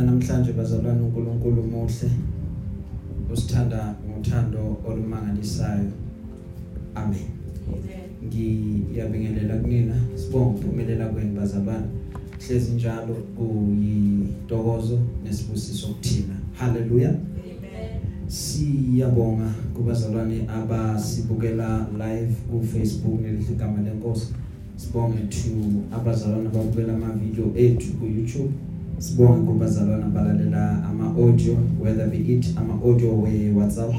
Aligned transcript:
namhlanje 0.00 0.52
bazalwane 0.52 1.02
uNkulunkulu 1.02 1.62
muhle 1.62 2.10
usithanda 3.32 3.94
ngothando 4.08 4.76
olumangalisayo. 4.88 5.90
Amen. 6.94 7.28
Ngiyabingelela 8.24 9.56
kunina 9.56 9.94
sibonga 10.16 10.48
ukuphumelela 10.50 11.06
kwenu 11.06 11.40
bazalwane. 11.40 11.86
Hlezi 12.46 12.72
njalo 12.72 13.14
kuyintokozo 13.14 14.98
nesibusiso 15.24 15.86
kuthina. 15.86 16.34
Haleluya 16.52 17.14
siyabonga 18.26 19.52
kubazalwane 19.74 20.48
abasibukela 20.48 21.86
live 21.92 22.34
ku 22.50 22.62
Facebook 22.62 23.20
nelihle 23.20 23.52
igama 23.52 23.80
lenkosi. 23.80 24.26
Sibonge 24.76 25.18
to 25.28 25.50
abazalwane 25.96 26.48
ababukela 26.48 26.94
ama 26.94 27.12
video 27.12 27.52
ethu 27.56 27.92
ku 27.92 28.06
YouTube 28.06 28.52
sibonge 29.02 29.46
kubazalwane 29.46 30.04
abalalela 30.04 30.84
ama 30.84 31.06
audio 31.06 31.56
whether 31.80 32.06
be 32.06 32.16
it 32.18 32.46
ama 32.56 32.74
audio 32.84 33.10
we 33.22 33.50
WhatsApp 33.50 33.94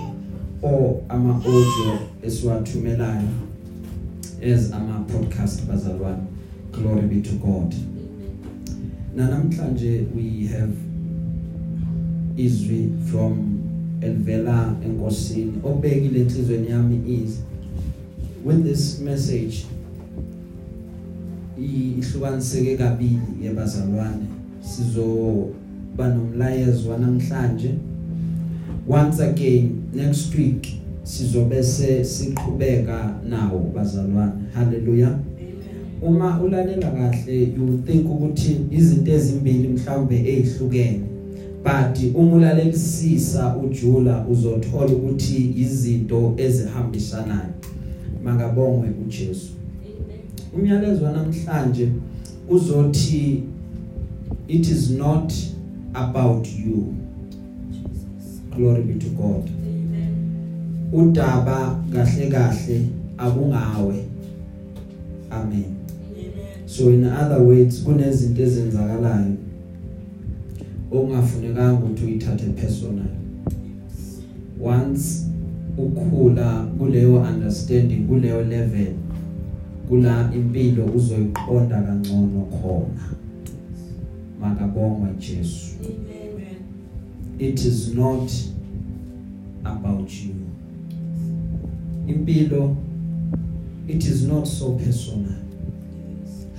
or 0.61 0.95
ama 1.09 1.35
audio 1.35 1.99
esiwathumelayo 2.23 3.27
as 4.53 4.71
ama 4.73 4.99
podcast 4.99 5.65
bazalwane 5.67 6.23
glory 6.71 7.01
be 7.07 7.21
to 7.21 7.35
God. 7.35 7.75
Na 9.15 9.29
namhlanje 9.29 10.05
we 10.15 10.47
have 10.47 10.73
izwi 12.37 12.89
from 13.11 13.59
elvela 14.01 14.75
enkosini. 14.85 15.53
Obekile 15.63 16.19
enhlizweni 16.21 16.69
yami 16.69 17.23
is 17.23 17.39
with 18.45 18.63
this 18.63 18.99
message 19.01 19.65
ihlukaniseke 21.57 22.77
kabili 22.77 23.19
yebazalwane 23.43 24.25
sizoba 24.63 26.07
nomlayezo 26.07 26.89
wanamhlanje. 26.89 27.71
Once 28.87 29.23
again 29.23 29.69
next 29.93 30.35
week 30.35 30.67
sizobese 31.03 32.05
siqhubeka 32.05 33.15
nawo 33.29 33.71
bazalwane. 33.75 34.31
Haleluya 34.53 35.19
uma 36.03 36.41
ulalela 36.41 36.91
kahle 36.91 37.53
you 37.57 37.81
think 37.85 38.09
ukuthi 38.09 38.57
izinto 38.71 39.11
ezimbili 39.11 39.67
mhlawumbe 39.67 40.15
ezihlukene. 40.15 41.01
But 41.63 42.15
uma 42.15 42.35
ulalelisisa 42.35 43.55
ujula 43.57 44.25
uzothola 44.31 44.93
ukuthi 44.93 45.53
izinto 45.57 46.33
ezihambisanayo. 46.37 47.53
Makabongwe 48.23 48.89
uJesu. 49.05 49.51
Umyalezo 50.53 51.11
namhlanje 51.11 51.89
uzothi 52.49 53.43
it 54.47 54.67
is 54.67 54.91
not 54.91 55.33
about 55.95 56.47
you. 56.47 56.95
Glory 58.51 58.81
be 58.83 58.99
to 58.99 59.09
god. 59.09 59.49
Udaba 60.93 61.79
kahle 61.93 62.29
kahle 62.29 62.87
akungawe 63.17 64.03
amen. 65.31 65.75
So 66.65 66.89
in 66.89 67.05
other 67.05 67.41
words 67.41 67.83
kunezinto 67.83 68.41
ezenzakalayo 68.41 69.35
ongafunekanga 70.91 71.73
ukuthi 71.73 72.05
uyithathe 72.05 72.45
personal. 72.45 73.09
Once 74.61 75.25
ukhula 75.77 76.65
kuleyo 76.77 77.21
understanding 77.21 78.07
kuleyo 78.07 78.43
level 78.43 78.93
kula 79.89 80.31
impilo 80.35 80.85
uzoyiqonda 80.85 81.81
kangcono 81.81 82.41
khona. 82.41 83.22
Makabongwe 84.43 85.09
Jesu. 85.19 85.75
Amen. 85.85 86.55
It 87.39 87.65
is 87.65 87.93
not 87.93 88.31
about 89.65 90.11
you. 90.11 90.35
Impilo 92.07 92.75
it 93.87 94.05
is 94.05 94.23
not 94.23 94.47
so 94.47 94.71
personal. 94.73 95.35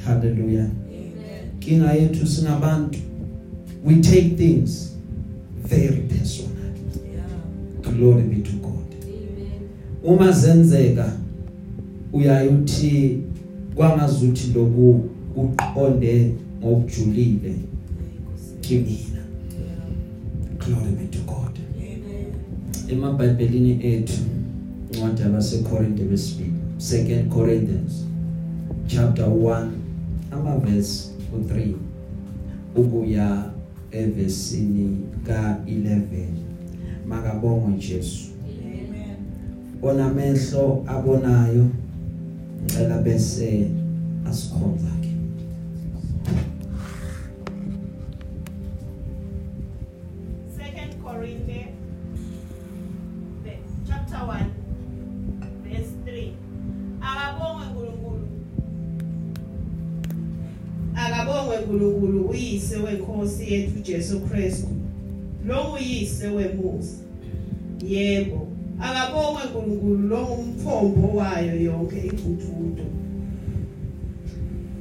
Hallelujah. 0.04 0.70
Amen. 0.88 1.58
Kinga 1.60 1.92
yethu 1.94 2.26
singabantu. 2.26 2.98
We 3.84 4.00
take 4.02 4.36
things 4.36 4.96
very 5.56 6.02
personal. 6.02 6.74
Yeah. 7.12 7.26
Glory 7.82 8.22
be 8.22 8.42
to 8.42 8.52
god. 8.56 8.94
Amen. 9.04 9.68
Uma 10.02 10.32
zenzeka 10.32 11.12
uyayithi 12.12 13.20
kwangazuthi 13.74 14.52
loku 14.54 15.00
uqonde 15.36 16.34
ngokujulile. 16.60 17.54
Kimina 18.64 19.22
glory 20.58 20.92
be 20.92 21.06
to 21.06 21.18
god. 21.26 21.58
Amen. 21.78 22.32
Emabhayibhelini 22.88 23.86
ethu 23.86 24.22
incwadi 24.92 25.22
yabasekorinte 25.22 26.04
besibili 26.04 26.52
2 26.78 27.28
Corinthians 27.28 28.06
chapter 28.86 29.26
1 29.26 29.68
ama 30.30 30.56
verse 30.56 31.10
u3 31.36 31.72
ukuya 32.76 33.50
evesini 33.90 34.98
ka11 35.26 36.00
makabongwe 37.08 37.72
Jesu. 37.78 38.24
Amen. 38.48 39.16
Ona 39.82 40.14
mehlo 40.14 40.84
abonayo 40.86 41.66
ngicela 42.62 42.98
bese 42.98 43.70
asikhonza. 44.28 45.03
Wemusa 66.62 67.02
Yebo 67.88 68.48
akabongwe 68.80 69.42
uNkulunkulu 69.42 70.08
lo 70.08 70.20
ngumthombo 70.22 71.08
wayo 71.18 71.54
yonke 71.60 71.96
imfuthudo 71.96 72.84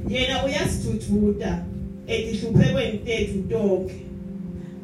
Yena 0.08 0.44
uyasithuthuda 0.44 1.64
etihluphekweni 2.06 2.98
tethu 2.98 3.38
tonke. 3.50 3.94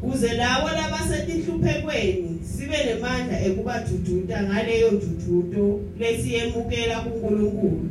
Kuze 0.00 0.34
lawo 0.34 0.68
labasetihluphekweni 0.68 2.40
sibe 2.42 2.76
lemandla 2.84 3.36
ekubadududa 3.46 4.42
ngaleyo 4.42 4.90
dududo 4.90 5.80
lesiyemukela 5.98 6.96
kuNkulunkulu. 7.00 7.88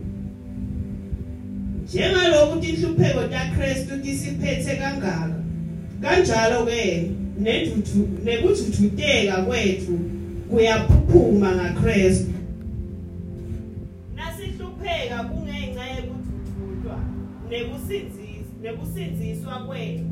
Njengaloku 1.83 2.59
tinhlupheko 2.61 3.23
taKristu 3.23 3.97
tisiphethe 4.03 4.75
kangaka 4.75 5.38
kanjalo 6.01 6.65
ke 6.65 7.11
neduthu 7.39 8.07
nekuthuthuteka 8.23 9.41
kwethu 9.47 9.99
kuyaphuphuma 10.49 11.55
ngaKristu 11.55 12.33
nasihlupheka 14.15 15.23
kungenxa 15.23 15.83
yekudududwa 15.95 16.97
nekusinziswa 17.49 18.29
nekusinziswa 18.63 19.55
kwethu. 19.67 20.05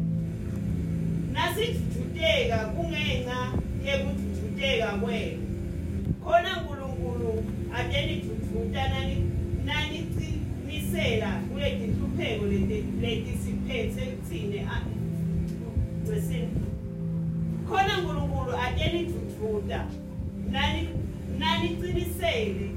Nasithuteka 1.33 2.57
kungenxa 2.57 3.39
yekududeka 3.85 4.87
kwenu 5.01 5.47
khona 6.23 6.51
uNkulunkulu 6.57 7.43
atenidududza 7.77 8.83
nani 8.93 9.15
nani 9.65 9.99
nisela 10.67 11.29
kuleti 11.49 11.87
nhlupheko 11.87 12.45
leti 12.45 12.83
leti 13.01 13.31
siphethe 13.43 14.05
wesini 16.11 16.49
khona 17.69 17.97
uNkulunkulu 17.97 18.57
atenidududza 18.57 19.85
nani 20.51 20.89
nani 21.39 21.69
cinisele 21.69 22.69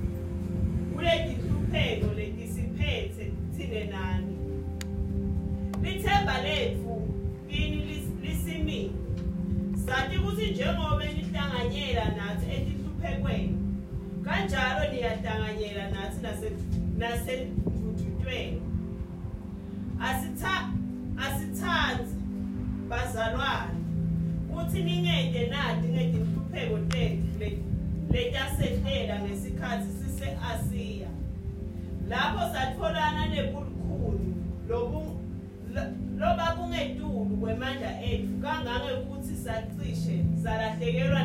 kuleti 0.95 1.33
nhlupheko 1.35 2.15
leti 2.17 2.49
siphethe 2.49 3.25
kuthine 3.25 3.85
nani. 3.85 4.37
Lithemba 5.83 6.43
lethu 6.43 7.09
kini 7.49 8.05
lisimile. 8.23 8.91
Sathi 9.87 10.17
ukuthi 10.17 10.51
njengoba 10.51 11.05
nihlanganyela 11.05 12.05
nathi 12.05 12.47
etihluphekweni 12.57 13.59
kanjalo 14.25 14.93
niyahlanganyela 14.93 15.91
nathi 15.91 16.19
nasedududweni 16.99 17.60
lapho 32.11 32.43
satfolana 32.53 33.27
nebukhulu 33.27 34.35
lobu 34.69 35.03
loba 36.19 36.47
kungetulu 36.57 37.37
kwemandla 37.41 37.91
ethu 38.03 38.35
kangange 38.43 38.93
ukuthi 39.01 39.35
sacishe 39.45 40.17
salahlekelwa 40.43 41.23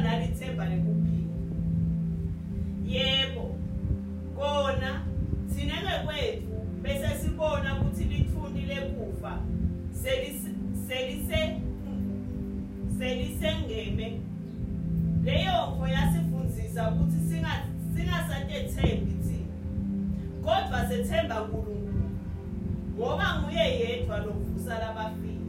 nguye 23.55 23.79
yedwa 23.79 24.17
lovusa 24.17 24.79
labafile. 24.79 25.39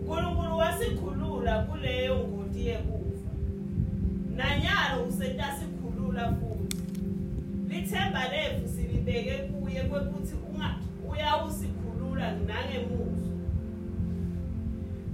uNkulunkulu 0.00 0.56
wasikhulula 0.56 1.62
kuleyo 1.62 2.18
ngoti 2.18 2.66
yekufa. 2.66 3.30
Nanyalo 4.36 5.04
usetasikhulula 5.08 6.32
futhi. 6.32 6.76
Lithemba 7.68 8.28
lethu 8.28 8.68
silibeke 8.68 9.38
kuye 9.38 9.82
kwekuthi 9.82 10.34
uyawusikhulula 11.10 12.32
nangemuso 12.32 13.32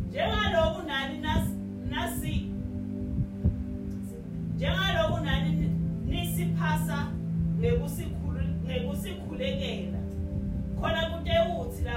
njengaloku 0.09 0.83
nani 0.87 1.19
nas 1.19 1.49
nasi 1.91 2.47
njengaloku 4.57 5.25
nani 5.25 5.71
nisiphasa 6.07 7.07
ngekusikhulekela 7.59 10.01
khona 10.81 11.11
kute 11.11 11.20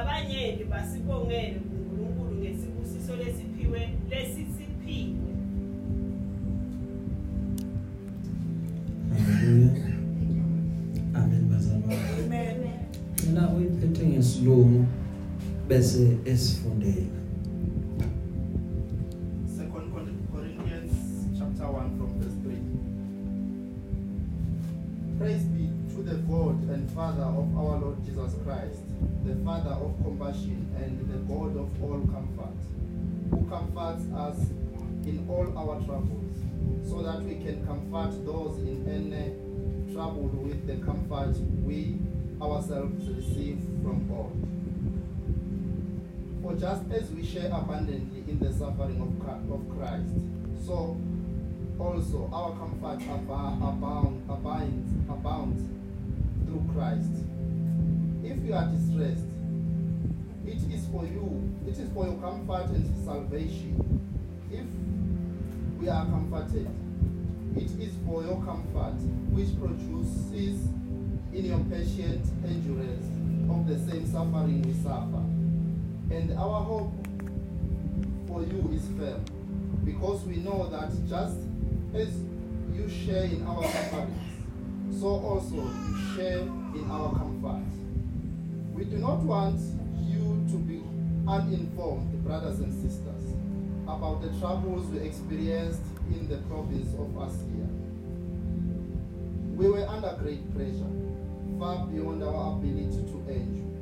uthi 0.03 0.09
labanyenti 0.09 0.63
basibongele 0.63 1.59
kuNkulunkulu 1.59 2.35
ngesibusiso 2.39 3.15
lesiphiwe 3.15 3.89
lesisiphiwe. 4.09 5.33
Haleluya 9.09 9.85
amen 11.13 11.49
bazalwane. 11.49 11.95
Amen. 12.25 12.57
Mina 13.27 13.49
uyiphethe 13.49 14.07
ngesilungu 14.07 14.85
bese 15.67 16.17
esifundela. 16.25 17.22
Father 29.63 29.85
of 29.85 29.95
compassion 30.03 30.67
and 30.75 31.09
the 31.09 31.17
God 31.33 31.55
of 31.55 31.83
all 31.83 32.01
comfort, 32.11 32.59
who 33.29 33.45
comforts 33.49 34.03
us 34.13 34.37
in 35.05 35.25
all 35.29 35.57
our 35.57 35.79
troubles, 35.85 36.35
so 36.85 37.01
that 37.01 37.21
we 37.23 37.35
can 37.35 37.65
comfort 37.65 38.25
those 38.25 38.57
in 38.59 38.85
any 38.89 39.93
trouble 39.93 40.23
with 40.23 40.67
the 40.67 40.75
comfort 40.85 41.37
we 41.63 41.97
ourselves 42.41 43.07
receive 43.09 43.59
from 43.81 44.05
God. 44.09 44.33
For 46.43 46.55
just 46.59 46.83
as 46.91 47.09
we 47.11 47.25
share 47.25 47.47
abundantly 47.47 48.23
in 48.29 48.39
the 48.39 48.51
suffering 48.51 48.99
of 48.99 49.07
Chri- 49.25 49.53
of 49.53 49.77
Christ, 49.77 50.13
so 50.65 50.97
also 51.79 52.29
our 52.33 52.51
comfort 52.57 52.99
abo- 53.07 53.57
abound, 53.57 54.29
abounds, 54.29 54.91
abounds 55.09 55.61
through 56.45 56.65
Christ. 56.73 57.11
If 58.23 58.43
you 58.45 58.53
are 58.53 58.65
distressed, 58.65 59.32
it 60.45 60.61
is 60.73 60.85
for 60.87 61.05
you, 61.05 61.49
it 61.67 61.77
is 61.77 61.89
for 61.93 62.05
your 62.05 62.17
comfort 62.17 62.69
and 62.69 63.05
salvation. 63.05 63.79
If 64.51 64.65
we 65.81 65.89
are 65.89 66.05
comforted, 66.05 66.67
it 67.55 67.71
is 67.79 67.93
for 68.05 68.23
your 68.23 68.41
comfort, 68.43 68.95
which 69.31 69.49
produces 69.59 70.67
in 71.33 71.45
your 71.45 71.59
patient 71.69 72.25
endurance 72.45 73.05
of 73.49 73.67
the 73.67 73.91
same 73.91 74.05
suffering 74.11 74.61
we 74.61 74.73
suffer. 74.73 75.23
And 76.11 76.37
our 76.37 76.61
hope 76.63 76.93
for 78.27 78.41
you 78.41 78.69
is 78.73 78.85
firm, 78.97 79.23
because 79.85 80.23
we 80.25 80.37
know 80.37 80.69
that 80.69 80.91
just 81.07 81.37
as 81.93 82.09
you 82.73 82.89
share 82.89 83.23
in 83.23 83.45
our 83.45 83.63
sufferings, 83.63 84.99
so 84.99 85.07
also 85.07 85.55
you 85.55 86.15
share 86.15 86.39
in 86.39 86.87
our 86.89 87.13
comfort. 87.13 87.63
We 88.73 88.85
do 88.85 88.97
not 88.97 89.19
want 89.19 89.59
uninformed, 91.27 92.23
brothers 92.23 92.59
and 92.59 92.73
sisters, 92.73 93.35
about 93.83 94.21
the 94.21 94.29
troubles 94.39 94.87
we 94.87 94.99
experienced 94.99 95.81
in 96.09 96.27
the 96.27 96.37
province 96.49 96.93
of 96.95 97.15
Asia. 97.15 97.69
We 99.55 99.69
were 99.69 99.85
under 99.87 100.15
great 100.21 100.53
pressure, 100.55 100.91
far 101.59 101.85
beyond 101.87 102.23
our 102.23 102.57
ability 102.57 103.03
to 103.11 103.17
endure 103.29 103.73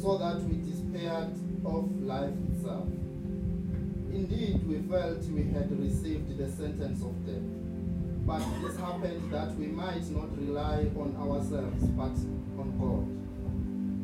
so 0.00 0.16
that 0.16 0.40
we 0.44 0.56
despaired 0.70 1.34
of 1.64 2.02
life 2.02 2.32
itself. 2.54 2.86
Indeed, 4.12 4.66
we 4.66 4.78
felt 4.88 5.22
we 5.24 5.44
had 5.52 5.70
received 5.78 6.38
the 6.38 6.50
sentence 6.50 7.02
of 7.02 7.14
death. 7.26 7.42
But 8.26 8.42
this 8.62 8.78
happened 8.78 9.30
that 9.32 9.54
we 9.56 9.66
might 9.66 10.08
not 10.10 10.36
rely 10.38 10.86
on 10.96 11.16
ourselves, 11.20 11.84
but 11.96 12.16
on 12.58 12.72
God, 12.78 13.19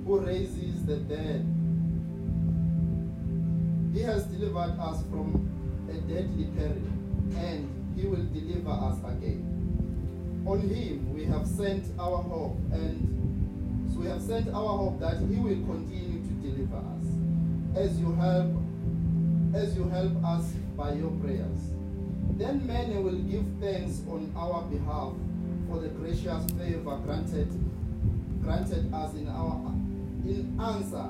who 0.07 0.21
raises 0.21 0.85
the 0.87 0.97
dead. 0.99 1.45
He 3.93 4.03
has 4.03 4.25
delivered 4.27 4.79
us 4.79 5.03
from 5.11 5.51
a 5.91 5.95
deadly 5.95 6.47
peril, 6.57 6.87
and 7.37 7.69
He 7.97 8.07
will 8.07 8.25
deliver 8.33 8.71
us 8.71 8.99
again. 8.99 10.45
On 10.47 10.61
Him 10.61 11.13
we 11.13 11.25
have 11.25 11.45
sent 11.47 11.87
our 11.99 12.23
hope, 12.23 12.57
and 12.73 13.93
so 13.93 14.01
we 14.01 14.07
have 14.07 14.23
sent 14.23 14.49
our 14.49 14.79
hope 14.79 15.01
that 15.01 15.19
He 15.19 15.41
will 15.41 15.61
continue 15.67 16.23
to 16.23 16.33
deliver 16.41 16.77
us, 16.77 17.07
as 17.75 17.99
you 17.99 18.15
help, 18.15 18.53
as 19.55 19.77
you 19.77 19.89
help 19.89 20.13
us 20.25 20.53
by 20.77 20.93
your 20.93 21.11
prayers. 21.23 21.73
Then 22.37 22.65
many 22.65 22.97
will 23.03 23.19
give 23.19 23.45
thanks 23.61 24.03
on 24.09 24.33
our 24.37 24.63
behalf 24.65 25.15
for 25.69 25.81
the 25.81 25.89
gracious 25.89 26.45
favor 26.53 26.97
granted, 27.05 27.49
granted 28.43 28.93
us 28.93 29.15
in 29.15 29.27
our 29.29 29.73
in 30.29 30.61
answer 30.61 31.09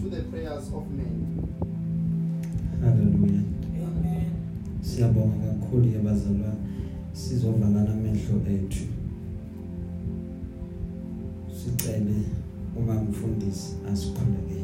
to 0.00 0.08
the 0.10 0.22
prayers 0.30 0.68
of 0.68 0.84
many. 0.90 1.42
haleluya 2.80 3.40
amen. 3.82 4.26
Siyabonga 4.80 5.46
kakhulu 5.60 5.88
yabazalwane 5.88 6.54
sizovalana 7.12 7.92
amehlo 7.92 8.40
ethu. 8.54 8.84
Sicele 11.54 12.14
uma 12.76 12.94
mfundisi 12.94 13.74
asikhuleke. 13.92 14.61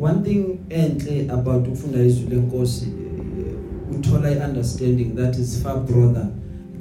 One 0.00 0.22
thing 0.24 0.58
enhle 0.68 1.30
about 1.30 1.68
ukufunda 1.68 2.04
izwi 2.04 2.30
lenkosi 2.30 2.84
eh, 2.84 3.98
uthola 3.98 4.30
iunderstanding 4.30 5.14
that 5.14 5.38
is 5.38 5.62
far 5.62 5.80
broader 5.80 6.28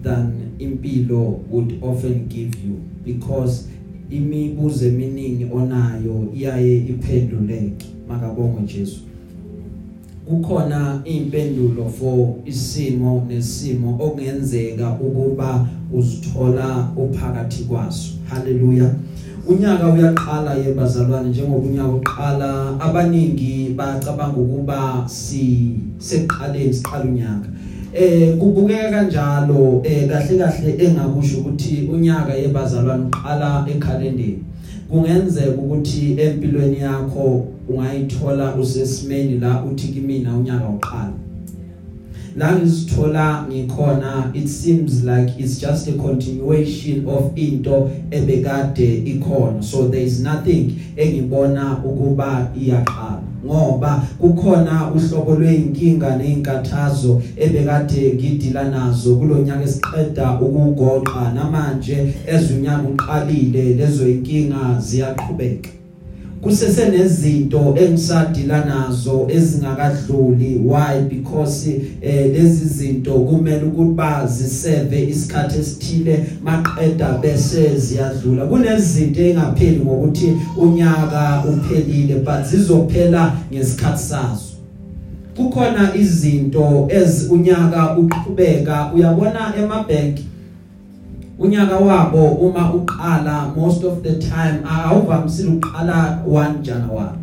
than 0.04 0.32
impilo 0.60 1.40
would 1.52 1.74
often 1.82 2.28
give 2.28 2.58
you 2.68 2.76
because 3.06 3.70
imibuzo 4.10 4.86
eminingi 4.86 5.48
onayo 5.54 6.28
iyaye 6.36 6.78
iphenduleke. 6.78 7.86
Makabonge 8.10 8.74
Jesu. 8.74 9.00
Kukhona 10.26 11.02
impendulo 11.06 11.90
for 11.90 12.36
isimo 12.46 13.26
nesimo 13.30 13.98
okungenzeka 14.00 14.92
ukuba 14.92 15.68
uzithola 15.94 16.92
uphakathi 16.98 17.64
kwaso. 17.64 18.10
Haleluya 18.30 18.96
unyaka 19.50 19.88
uyaqala 19.94 20.53
yebazalwane 20.53 21.29
njengoba 21.29 21.68
unyaka 21.68 21.89
uqala 21.89 22.79
abaningi 22.79 23.74
bacabanga 23.77 24.38
ukuba 24.38 25.03
si 25.08 25.75
seqaleni 25.98 26.74
siqala 26.74 27.03
unyaka. 27.03 27.50
Eh 27.94 28.38
kubukeka 28.38 28.89
kanjalo 28.89 29.82
eh 29.84 30.08
kahle 30.08 30.38
kahle 30.38 30.70
engakusho 30.86 31.38
ukuthi 31.39 31.89
unyaka 31.94 32.34
yebazalwane 32.34 33.03
uqala 33.10 33.65
ekhalendeni. 33.68 34.44
Kungenzeka 34.89 35.62
ukuthi 35.62 36.15
empilweni 36.22 36.79
yakho 36.79 37.46
ungayithola 37.70 38.56
usesimeni 38.56 39.39
la 39.39 39.63
uthi 39.63 39.88
kimina 39.88 40.38
unyaka 40.38 40.70
uqala. 40.70 41.29
La 42.38 42.56
ngizithola 42.56 43.46
ngikhona 43.50 44.32
it 44.34 44.48
seems 44.48 45.04
like 45.04 45.34
it's 45.38 45.60
just 45.60 45.88
a 45.88 45.94
continuation 45.94 47.08
of 47.08 47.38
into 47.38 47.90
ebekade 48.12 49.04
ikhona. 49.06 49.64
So 49.64 49.88
there 49.88 50.02
is 50.02 50.20
nothing 50.20 50.80
engibona 50.98 51.78
ukuba 51.86 52.52
iyaqala 52.62 53.22
ngoba 53.46 54.04
kukhona 54.20 54.92
uhlobo 54.96 55.36
lweinkinga 55.36 56.18
nezinkathazo 56.18 57.22
ebekade 57.38 58.14
ngidila 58.14 58.64
nazo 58.64 59.16
kulonyaka 59.16 59.64
esiqeda 59.64 60.40
ukugoqa 60.42 61.32
namanje 61.36 61.98
ezunyaka 62.28 62.88
uqalile 62.90 63.64
lezo 63.80 64.08
inkinga 64.10 64.80
ziyaqhubeka. 64.80 65.79
Kusese 66.41 66.89
nezinto 66.89 67.75
engisadila 67.79 68.65
nazo 68.65 69.27
ezingakadluli. 69.29 70.62
Why? 70.65 71.01
Because 71.10 71.81
eh 72.01 72.31
lezi 72.34 72.65
zinto 72.65 73.13
kumele 73.13 73.63
ukuba 73.63 74.27
ziseve 74.27 75.03
isikhathi 75.10 75.60
esithile 75.60 76.25
maqeda 76.43 77.12
bese 77.12 77.77
ziyadlula. 77.77 78.46
Kunezinto 78.46 79.22
engapheli 79.22 79.79
ngokuthi 79.79 80.38
unyaka 80.58 81.43
uphelile 81.50 82.15
but 82.15 82.46
zizophela 82.50 83.34
ngesikhathi 83.53 84.03
sazo. 84.03 84.50
Kukhona 85.36 85.96
izinto 85.96 86.88
ezi 86.89 87.29
unyaka 87.29 87.98
uqhubeka 87.98 88.91
uyabona 88.96 89.53
emabhenki 89.58 90.25
unyaka 91.39 91.77
wabo 91.77 92.25
uma 92.27 92.74
uqala 92.74 93.53
most 93.55 93.84
of 93.84 94.03
the 94.03 94.13
time 94.13 94.60
awuvamisile 94.65 95.50
uqala 95.50 96.19
1 96.27 96.62
January. 96.62 97.15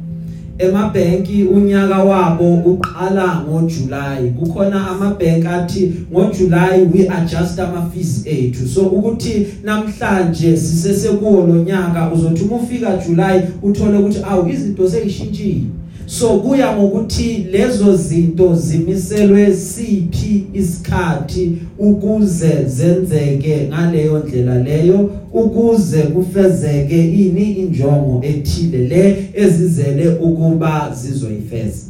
Emabhenki 0.59 1.43
unyaka 1.45 1.99
wabo 1.99 2.55
uqala 2.55 3.43
ngoJuly 3.49 4.31
kukhona 4.39 4.89
amabhenki 4.89 5.47
athi 5.47 5.93
ngoJuly 6.13 6.89
we 6.95 7.09
adjust 7.09 7.59
ama 7.59 7.91
fees 7.95 8.27
ethu. 8.27 8.69
So 8.69 8.81
ukuthi 8.83 9.47
namhlanje 9.65 10.57
sisese 10.57 11.09
kuwo 11.09 11.47
lonyaka 11.47 12.11
uzothi 12.13 12.45
uma 12.45 12.57
ufika 12.57 12.97
July 12.97 13.43
uthole 13.63 13.99
ukuthi 13.99 14.19
awu 14.31 14.49
izinto 14.49 14.91
seyishintshile 14.91 15.65
so 16.07 16.41
kuya 16.41 16.77
ngokuthi 16.77 17.47
lezo 17.51 17.97
zinto 17.97 18.55
zimiselwe 18.55 19.57
siphi 19.57 20.45
isikhathi 20.55 21.59
ukuze 21.79 22.65
zenzeke 22.67 23.69
ngaleyo 23.69 24.19
ndlela 24.19 24.63
leyo 24.63 25.11
ukuze 25.33 26.03
kufezeke 26.03 27.11
ini 27.13 27.53
injongo 27.53 28.21
ethile 28.25 28.79
le 28.79 29.31
ezizele 29.35 30.09
ukuba 30.09 30.95
zizoyifeza 30.95 31.87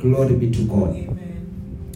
glory 0.00 0.34
be 0.34 0.46
to 0.46 0.62
God 0.62 0.90
Amen. 0.90 1.06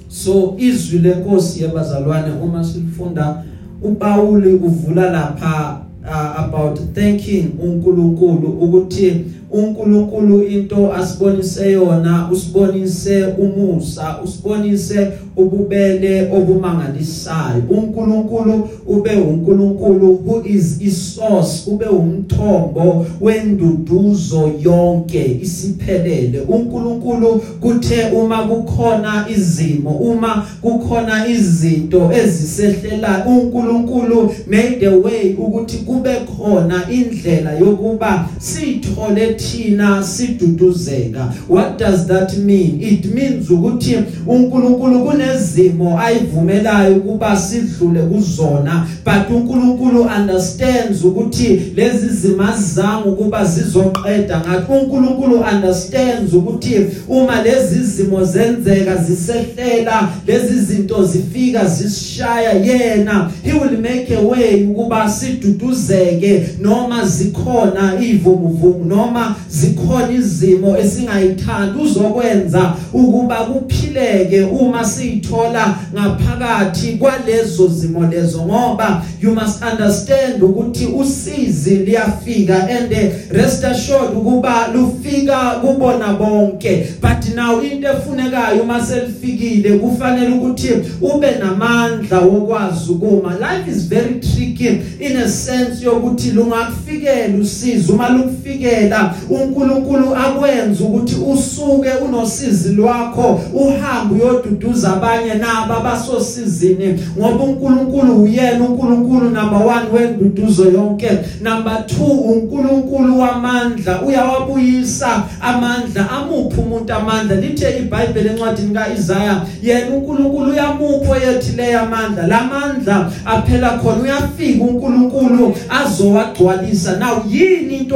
so 0.09 0.55
izwi 0.59 0.99
lenkosi 0.99 1.63
yabazalwane 1.63 2.33
uma 2.43 2.65
silifunda 2.65 3.45
uPauli 3.83 4.53
uvula 4.53 5.11
lapha 5.11 5.81
uh, 6.05 6.41
about 6.41 6.81
thanking 6.95 7.45
uNkulunkulu 7.63 8.49
ukuthi 8.49 9.25
uNkulunkulu 9.51 10.43
into 10.43 10.95
asibonise 10.95 11.73
yona 11.73 12.29
usibonise 12.33 13.25
umusa 13.25 14.19
usibonise 14.25 15.09
ububele 15.37 16.31
obumangalisayo. 16.33 17.63
uNkulunkulu 17.71 18.69
ube 18.87 19.11
uNkulunkulu 19.11 20.21
who 20.27 20.43
is 20.45 20.81
isource 20.81 21.71
ube 21.71 21.87
umthombo 21.87 23.07
wenduduzo 23.21 24.51
yonke 24.61 25.39
isiphelele. 25.43 26.41
uNkulunkulu 26.49 27.43
kuthe 27.61 28.05
uma 28.05 28.43
kukhona 28.43 29.27
izimo 29.37 29.91
uma 29.91 30.47
kukhona 30.63 31.29
izinto 31.29 32.11
ezisehlela 32.13 33.27
uNkulunkulu 33.27 34.35
made 34.47 34.87
a 34.87 34.91
way 34.91 35.35
ukuthi 35.39 35.77
kube 35.77 36.11
khona 36.11 36.83
indlela 36.91 37.53
yokuba 37.53 38.29
sithole 38.39 39.35
thina 39.39 40.03
siduduzeka 40.03 41.33
what 41.49 41.79
does 41.79 42.07
that 42.07 42.37
mean? 42.37 42.83
It 42.83 43.05
means 43.07 43.51
ukuthi 43.51 43.99
uNkulunkulu 44.27 45.05
kunezimo 45.05 46.01
ayivumelayo 46.01 46.97
ukuba 46.97 47.37
sidlule 47.37 48.01
kuzona 48.03 48.87
but 49.05 49.37
uNkulunkulu 49.37 50.07
understands 50.19 51.05
ukuthi 51.05 51.73
lezi 51.77 52.09
zimazange 52.09 53.09
ukuba 53.09 53.45
zizoqeda 53.45 54.41
ngathi 54.41 54.73
uNkulunkulu 54.73 55.45
understands 55.55 56.33
ukuthi 56.33 56.87
uma 57.09 57.43
lezi 57.43 57.85
zimo 57.85 58.25
zenzeka 58.25 58.97
zisehlela 58.97 60.09
lezi 60.27 60.61
zinto 60.61 61.05
zifika 61.05 61.65
zisishaya 61.67 62.53
yena 62.53 63.31
he 63.43 63.53
will 63.53 63.79
make 63.79 64.17
a 64.17 64.21
way 64.21 64.65
ukuba 64.65 65.11
siduduzeke 65.11 66.49
noma 66.61 67.07
zikhona 67.07 68.01
ivumuvumu 68.01 68.85
noma 68.85 69.28
zikhona 69.51 70.13
izimo 70.13 70.79
esingayithandi 70.79 71.79
uzokwenza 71.83 72.75
ukuba 72.93 73.37
kuphileke 73.37 74.43
uma 74.43 74.85
siyithola 74.85 75.75
ngaphakathi 75.95 76.93
kwalezo 76.93 77.69
zimo 77.69 78.07
lezo 78.07 78.43
ngoba 78.43 79.03
you 79.23 79.35
must 79.35 79.63
understand 79.73 80.43
ukuthi 80.43 80.87
usizi 80.87 81.77
liyafika 81.77 82.69
and 82.69 82.93
rest 83.31 83.65
assured 83.65 84.17
ukuba 84.17 84.69
lufika 84.75 85.51
kubona 85.51 86.13
bonke. 86.13 86.87
But 87.01 87.35
now 87.35 87.61
into 87.61 87.89
efunekayo 87.89 88.63
uma 88.63 88.87
selifikile 88.87 89.79
kufanele 89.79 90.35
ukuthi 90.37 90.69
ube 91.01 91.31
namandla 91.31 92.21
wokwazi 92.21 92.93
ukuma. 92.93 93.35
Life 93.35 93.71
is 93.71 93.89
very 93.89 94.15
tricky 94.15 94.69
in 95.01 95.17
a 95.17 95.29
sense 95.29 95.85
yokuthi 95.85 96.31
lungakufikela 96.31 97.39
usizo 97.41 97.93
uma 97.93 98.09
lukufikela 98.09 99.15
uNkulunkulu 99.31 100.17
akwenza 100.17 100.85
ukuthi 100.85 101.17
usuke 101.33 101.91
unosizi 102.05 102.73
lwakho 102.73 103.41
uhambe 103.53 104.15
uyoduduza 104.15 104.93
abanye 104.93 105.35
nabo 105.35 105.75
abasosizini 105.75 107.01
ngoba 107.19 107.45
uNkulunkulu 107.45 108.23
uyena 108.23 108.65
uNkulunkulu 108.65 109.31
number 109.31 109.59
1 109.59 109.93
wenduduzo 109.95 110.65
yonke. 110.71 111.11
Number 111.41 111.85
2 112.01 112.05
uNkulunkulu 112.05 113.21
wamandla 113.21 114.03
uyawabuyisa 114.03 115.23
amandla 115.41 116.11
amupha 116.11 116.61
umuntu 116.63 116.93
amandla. 116.93 117.37
Lithe 117.37 117.79
iBhayibheli 117.79 118.29
encwadini 118.29 118.75
kaIsaya 118.75 119.43
yena 119.63 119.97
uNkulunkulu 119.97 120.51
uyamupho 120.51 121.17
yethi 121.17 121.57
leya 121.57 121.83
amandla 121.83 122.27
lamandla 122.27 123.13
aphela 123.25 123.71
khona 123.71 124.03
uyafika 124.03 124.65
uNkulunkulu 124.65 125.57
azowagcwalisa. 125.71 126.97
Now 126.99 127.25
yini 127.31 127.77
into 127.77 127.95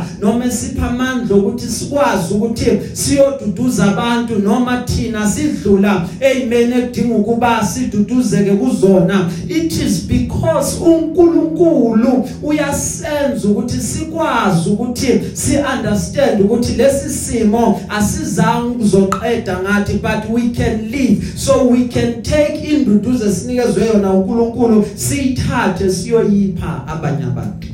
esenebula 0.00 0.06
noma 0.20 0.44
esipha 0.44 0.90
amandla 0.90 1.36
ukuthi 1.36 1.66
sikwazi 1.66 2.34
ukuthi 2.34 2.70
siyoduduza 2.92 3.84
abantu 3.84 4.38
noma 4.38 4.82
thina 4.82 5.30
sidlula 5.30 6.08
amen 6.20 6.72
ekudinga 6.72 7.14
ukuba 7.14 7.64
siduduzeke 7.64 8.50
kuzona. 8.50 9.30
It 9.48 9.72
is 9.72 10.06
because 10.06 10.78
uNkulunkulu 10.80 12.28
uyasenza 12.42 13.48
ukuthi 13.48 13.80
sikwazi 13.80 14.70
ukuthi 14.70 15.20
si 15.32 15.56
understand 15.56 16.40
ukuthi 16.40 16.72
lesi 16.72 17.10
simo 17.10 17.80
asizange 17.88 18.74
kuzoqeda 18.74 19.58
ngathi 19.62 19.92
but 19.92 20.30
we 20.30 20.50
can 20.50 20.90
live. 20.90 21.24
So 21.36 21.68
we 21.68 21.88
can 21.88 22.22
take 22.22 22.60
induduzo 22.70 23.26
esinikezwe 23.26 23.86
yona 23.86 24.12
uNkulunkulu 24.12 24.86
siyithathe 24.94 25.90
siyoyipha 25.92 26.86
abanye 26.86 27.24
abantu. 27.24 27.68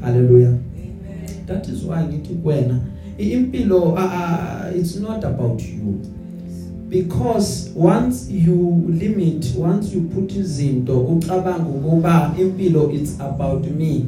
Haleluya. 0.00 0.71
That 1.52 1.68
is 1.68 1.84
why 1.84 2.02
ngithi 2.04 2.34
kuwena 2.34 2.78
impilo 3.18 3.82
uh, 3.82 3.98
uh, 3.98 4.80
it's 4.80 4.96
not 4.96 5.24
about 5.24 5.62
you. 5.62 6.00
Because 6.88 7.70
once 7.74 8.30
you 8.30 8.84
limit 9.00 9.46
once 9.58 9.94
you 9.94 10.00
put 10.00 10.32
izinto 10.36 11.00
ucabanga 11.00 11.68
ukuba 11.68 12.34
impilo 12.40 12.90
it's 12.92 13.20
about 13.20 13.66
me. 13.78 14.04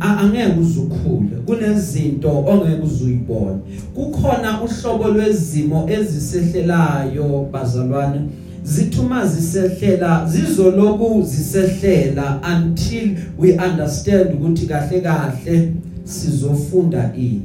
A- 0.00 0.16
angeke 0.16 0.60
uzukhule. 0.60 1.36
Kunezinto 1.46 2.44
ongeke 2.46 2.82
uzuyibona 2.82 3.58
kukhona 3.94 4.62
uhlobo 4.62 5.08
lwezimo 5.08 5.90
ezisehlelayo 5.90 7.48
bazalwane. 7.52 8.20
Zithuma 8.64 9.26
zisehlela 9.26 10.26
zizoloku 10.26 11.22
zisehlela 11.22 12.40
until 12.56 13.16
we 13.38 13.52
understand 13.52 14.34
ukuthi 14.34 14.66
kahle 14.66 15.00
kahle 15.00 15.72
sizofunda 16.04 17.12
ini. 17.16 17.42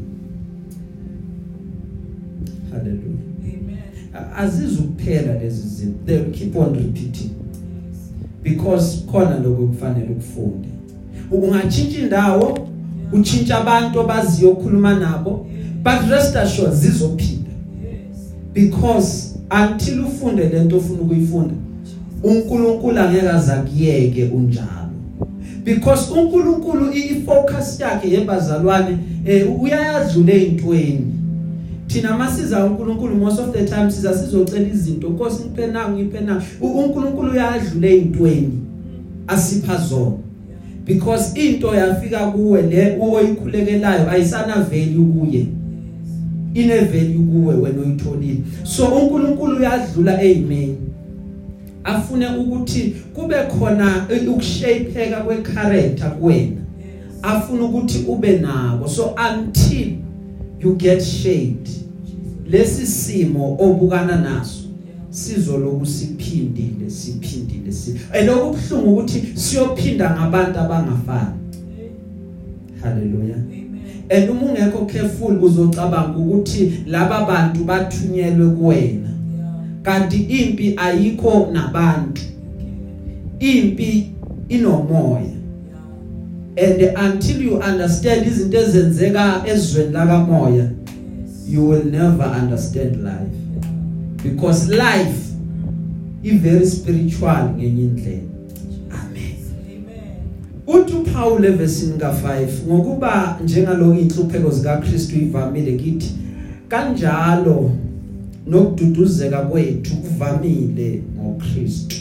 Hallelujah. 2.72 3.20
A- 4.14 4.36
azizukuphela 4.36 5.34
lezi 5.34 5.68
zinto. 5.68 5.98
They 6.06 6.18
will 6.18 6.32
keep 6.32 6.56
on 6.56 6.74
repeating. 6.76 7.30
Because 8.44 9.04
khona 9.12 9.40
lokho 9.40 9.68
kufanele 9.68 10.08
ukufunde. 10.12 10.68
Ungatshintsha 11.32 12.00
indawo 12.00 12.68
utshintsha 13.14 13.58
abantu 13.62 14.02
abaziyo 14.02 14.52
ukukhuluma 14.52 15.00
nabo 15.00 15.48
but 15.84 16.10
rest 16.12 16.36
assured 16.36 16.74
zizophinda. 16.74 17.50
Because 18.54 19.36
until 19.64 20.02
ufunde 20.06 20.50
lento 20.50 20.78
ofuna 20.78 21.02
ukuyifunda 21.02 21.54
uNkulunkulu 22.24 23.00
angeke 23.00 23.30
azakuyeke 23.30 24.24
unjalo. 24.24 24.85
Because 25.66 26.12
uNkulunkulu 26.14 26.94
ifocus 26.94 27.80
yakhe 27.80 28.10
yebazalwane 28.10 28.98
eh, 29.26 29.62
uyayadlula 29.62 30.34
ezintweni 30.34 31.16
thina 31.88 32.18
masiza 32.18 32.66
uNkulunkulu 32.66 33.16
most 33.16 33.40
of 33.40 33.52
the 33.52 33.64
time 33.66 33.92
siza 33.92 34.18
sizocela 34.18 34.68
izinto. 34.68 35.10
Nkosi 35.10 35.44
ngiphe 35.44 35.68
nangu 35.68 35.98
ngiphe 36.00 36.20
nangu 36.22 36.44
uNkulunkulu 36.62 37.32
uyadlula 37.32 37.88
ezintweni 37.88 38.52
asipha 39.28 39.78
zona. 39.78 40.12
Because 40.86 41.40
into 41.40 41.76
yafika 41.76 42.28
kuwe 42.28 42.62
le 42.62 42.98
oyikhulekelayo 43.02 44.12
ayisana 44.12 44.56
value 44.56 45.06
kuye. 45.06 45.46
Ine 46.54 46.80
value 46.80 47.26
kuwe 47.32 47.56
wena 47.56 47.82
oyitholile. 47.82 48.40
So 48.64 48.86
uNkulunkulu 48.86 49.58
uyadlula 49.58 50.20
amen. 50.20 50.76
Afune 51.86 52.28
ukuthi 52.28 52.96
kube 53.14 53.36
khona 53.36 54.08
ukushapeka 54.28 55.18
kwecharacter 55.18 56.12
kuwena. 56.12 56.62
Afuna 57.22 57.64
ukuthi 57.64 58.06
ube 58.08 58.40
nako. 58.40 58.88
So 58.88 59.16
until 59.18 59.88
you 60.60 60.76
get 60.76 61.04
shaped 61.04 61.70
lesi 62.50 62.88
simo 62.88 63.58
obukana 63.60 64.16
naso 64.16 64.64
sizoloku 65.10 65.86
siphindile 65.86 66.90
siphindile 66.90 67.72
si 67.72 67.96
elokubhlungu 68.14 68.94
ukuthi 68.94 69.24
siyophinda 69.34 70.10
ngabantu 70.10 70.60
abangafani. 70.60 71.36
Haleluya 72.82 73.36
and 74.10 74.30
uma 74.30 74.42
ungekho 74.42 74.86
careful 74.86 75.44
uzocabanga 75.44 76.18
ukuthi 76.18 76.84
laba 76.88 77.26
bantu 77.26 77.64
bathunyelwe 77.64 78.50
kuwena. 78.50 79.15
Kanti 79.86 80.18
impi 80.18 80.74
ayikho 80.78 81.50
nabantu. 81.54 82.22
Impi 83.40 84.12
inomoya. 84.50 85.36
And 86.58 86.82
until 86.82 87.42
you 87.42 87.58
understand 87.58 88.28
izinto 88.28 88.58
ezenzeka 88.58 89.44
ezweni 89.48 89.94
lakamoya 89.94 90.70
you 91.48 91.70
will 91.70 91.86
never 91.86 92.24
understand 92.24 93.04
life. 93.04 93.36
Because 94.24 94.70
life 94.70 95.32
is 96.24 96.42
very 96.42 96.66
spiritual 96.66 97.54
ngenye 97.58 97.84
indlela. 97.84 98.36
Uthi 100.68 100.94
uPaul 100.94 101.46
evesini 101.46 101.94
ka5 101.98 102.48
ngokuba 102.68 103.40
njengalokho 103.44 104.00
inhlupheko 104.00 104.52
zikaKristu 104.52 105.16
ivamile 105.16 105.78
kithi 105.78 106.12
kanjalo 106.68 107.72
nokududuzeka 108.48 109.42
kwethu 109.42 109.96
kuvamile 109.96 111.02
ngoKristu. 111.18 111.96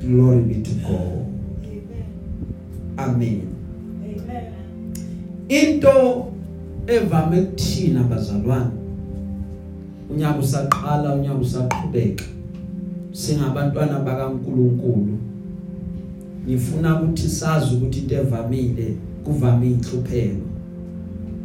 Glory 0.00 0.40
be 0.40 0.54
to 0.54 0.70
God. 0.70 1.26
Amen. 2.96 3.42
Into 5.48 6.26
evame 6.86 7.42
kuthina 7.42 8.02
bazalwane 8.02 8.70
unyaka 10.10 10.38
usaqala 10.38 11.14
unyaka 11.14 11.38
usaqhubeka 11.38 12.24
singabantwana 13.12 13.98
bakaNkuluNkulu. 13.98 15.18
Ngifuna 16.46 17.02
ukuthi 17.02 17.28
sazi 17.28 17.74
ukuthi 17.74 17.98
into 17.98 18.14
evamile 18.14 18.96
kuvame 19.24 19.66
inhlupheko. 19.66 20.49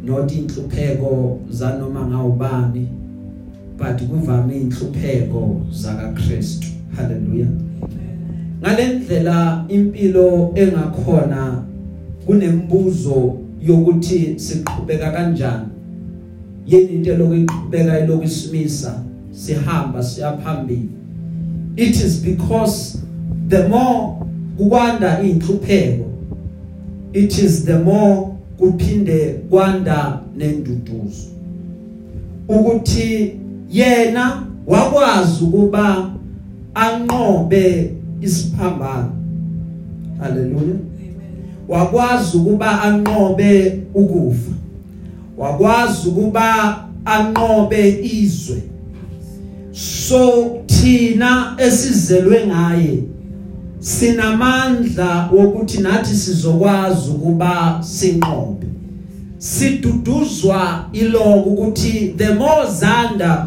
Not 0.06 0.32
inhlupheko 0.32 1.38
zanoma 1.50 2.06
ngawubani 2.06 2.88
but 3.78 4.02
kuvame 4.02 4.56
inhlupheko 4.56 5.60
zaka 5.70 6.08
Kristu 6.08 6.68
haleluya 6.96 7.46
ngalendlela 8.60 9.64
impilo 9.68 10.52
engakhona 10.54 11.62
kunembuzo 12.26 13.34
yokuthi 13.62 14.34
siqhubeka 14.36 15.10
kanjani. 15.10 15.68
Yini 16.66 16.92
into 16.94 17.16
lokuyiqhubeka 17.16 18.00
ilokusimisa 18.00 19.02
sihamba 19.32 20.02
siyaphambili 20.02 20.88
it 21.76 21.96
is 21.96 22.22
because 22.24 22.98
the 23.48 23.68
more 23.68 24.16
kukwanda 24.56 25.22
inhlupheko 25.22 26.04
it 27.12 27.38
is 27.38 27.64
the 27.64 27.78
more 27.78 28.35
kuphinde 28.58 29.40
kwanda 29.50 30.20
nenduduzo. 30.36 31.28
Ukuthi 32.48 33.34
yena 33.70 34.42
wakwazi 34.66 35.44
ukuba 35.44 36.10
anqobe 36.74 37.94
isiphambano. 38.20 39.12
Haleluya 40.18 40.74
wakwazi 41.68 42.36
ukuba 42.36 42.82
anqobe 42.82 43.82
ukufa. 43.94 44.52
Wakwazi 45.38 46.08
ukuba 46.08 46.78
anqobe 47.04 48.00
izwe. 48.02 48.62
So 49.72 50.46
thina 50.66 51.56
esizelwe 51.58 52.46
ngaye 52.46 53.02
sinamandla 53.86 55.28
wokuthi 55.32 55.78
nathi 55.78 56.14
sizokwazi 56.14 57.10
ukuba 57.10 57.80
sinqobe. 57.82 58.66
Siduduzwa 59.38 60.84
iloko 60.92 61.50
ukuthi 61.50 62.14
the 62.16 62.34
more 62.34 62.70
zanda 62.70 63.46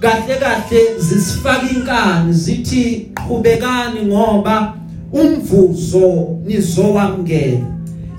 kahle 0.00 0.36
kahle 0.36 0.80
zisifaka 0.98 1.70
inkani 1.76 2.32
zithi 2.32 3.08
qhubekani 3.14 4.06
ngoba 4.06 4.74
umvuzo 5.12 6.38
nizowamkela 6.46 7.66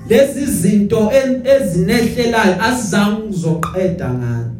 lezi 0.08 0.46
zinto 0.46 1.12
ezinehlelayo 1.44 2.62
asizange 2.62 3.22
uzoqeda 3.30 4.10
ngani. 4.14 4.50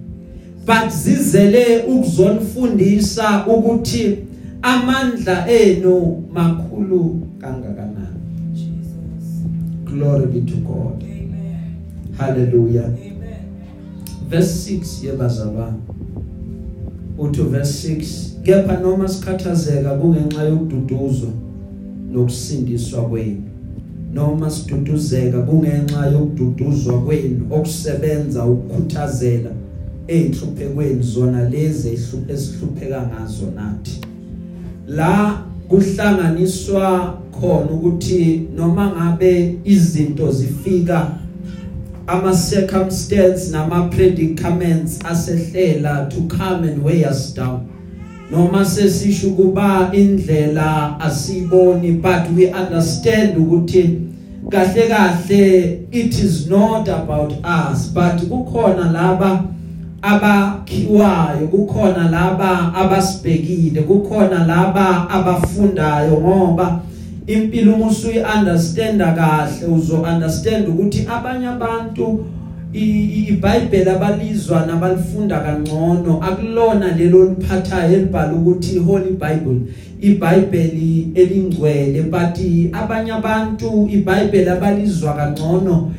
But 0.66 0.90
zizele 0.90 1.78
ukuzonifundisa 1.88 3.46
ukuthi 3.46 4.18
amandla 4.62 5.48
enu 5.50 6.24
makhulu 6.32 7.20
kangakanani? 7.38 8.20
Glory 9.84 10.26
be 10.26 10.40
to 10.40 10.56
god. 10.56 11.04
Hallelujah. 12.18 12.90
Verse 14.28 14.70
6 14.70 15.04
yebazalwane. 15.04 15.78
Uthi 17.18 17.42
verse 17.42 17.88
6 17.88 18.42
kepha 18.42 18.80
noma 18.80 19.08
sikhathazeka 19.08 19.94
kungenxa 19.94 20.42
yokududuzwa 20.42 21.30
nokusindiswa 22.12 23.02
kwenu 23.02 23.42
noma 24.14 24.50
siduduzeka 24.50 25.42
kungenxa 25.42 26.06
yokududuzwa 26.06 27.02
kwenu 27.02 27.46
okusebenza 27.50 28.44
ukukhuthazela 28.44 29.50
einhluphekweni 30.08 31.02
zona 31.02 31.48
lezi 31.48 31.88
esihlupheka 32.28 33.06
ngazo 33.06 33.46
nathi. 33.56 34.11
La 34.86 35.38
kuhlanganiswa 35.68 37.18
khona 37.40 37.70
ukuthi 37.70 38.48
noma 38.56 38.86
ngabe 38.86 39.54
izinto 39.64 40.32
zifika 40.32 41.10
ama 42.06 42.32
circumstance 42.32 43.50
nama 43.50 43.88
predicaments 43.88 44.98
asehlela 45.04 46.10
to 46.10 46.36
come 46.36 46.68
and 46.68 46.84
weigh 46.84 47.04
us 47.10 47.34
down. 47.34 47.60
Noma 48.30 48.64
sesisho 48.64 49.30
kuba 49.30 49.90
indlela 49.92 51.00
asiboni 51.00 51.92
but 51.92 52.36
we 52.36 52.52
understand 52.52 53.36
ukuthi 53.36 54.00
kahle 54.50 54.88
kahle 54.88 55.86
it 55.90 56.18
is 56.18 56.46
not 56.50 56.88
about 56.88 57.32
us 57.44 57.90
but 57.94 58.28
kukhona 58.28 58.92
laba 58.92 59.51
abakhiwayo 60.02 61.46
kukhona 61.50 62.10
laba 62.10 62.74
abasibhekile 62.74 63.82
kukhona 63.82 64.46
laba 64.46 65.10
abafundayo 65.10 66.20
ngoba 66.20 66.80
impilo 67.26 67.74
umusuyi 67.74 68.18
understanda 68.38 69.12
kahle 69.12 69.66
uzo 69.76 69.96
understand 70.02 70.68
ukuthi 70.68 71.06
abanye 71.08 71.46
abantu 71.48 72.24
iBhayibheli 72.72 73.90
abalizwa 73.90 74.66
nabalifunda 74.66 75.40
kangcono 75.40 76.22
akulona 76.22 76.96
lelo 76.96 77.24
liphathayo 77.24 77.92
elibhala 77.96 78.32
ukuthi 78.32 78.78
Holy 78.78 79.10
Bible 79.10 79.60
iBhayibheli 80.00 81.08
elingcwele 81.14 82.02
but 82.02 82.38
abanye 82.72 83.12
abantu 83.12 83.88
iBhayibheli 83.92 84.50
abalizwa 84.50 85.14
kangcono 85.14 85.92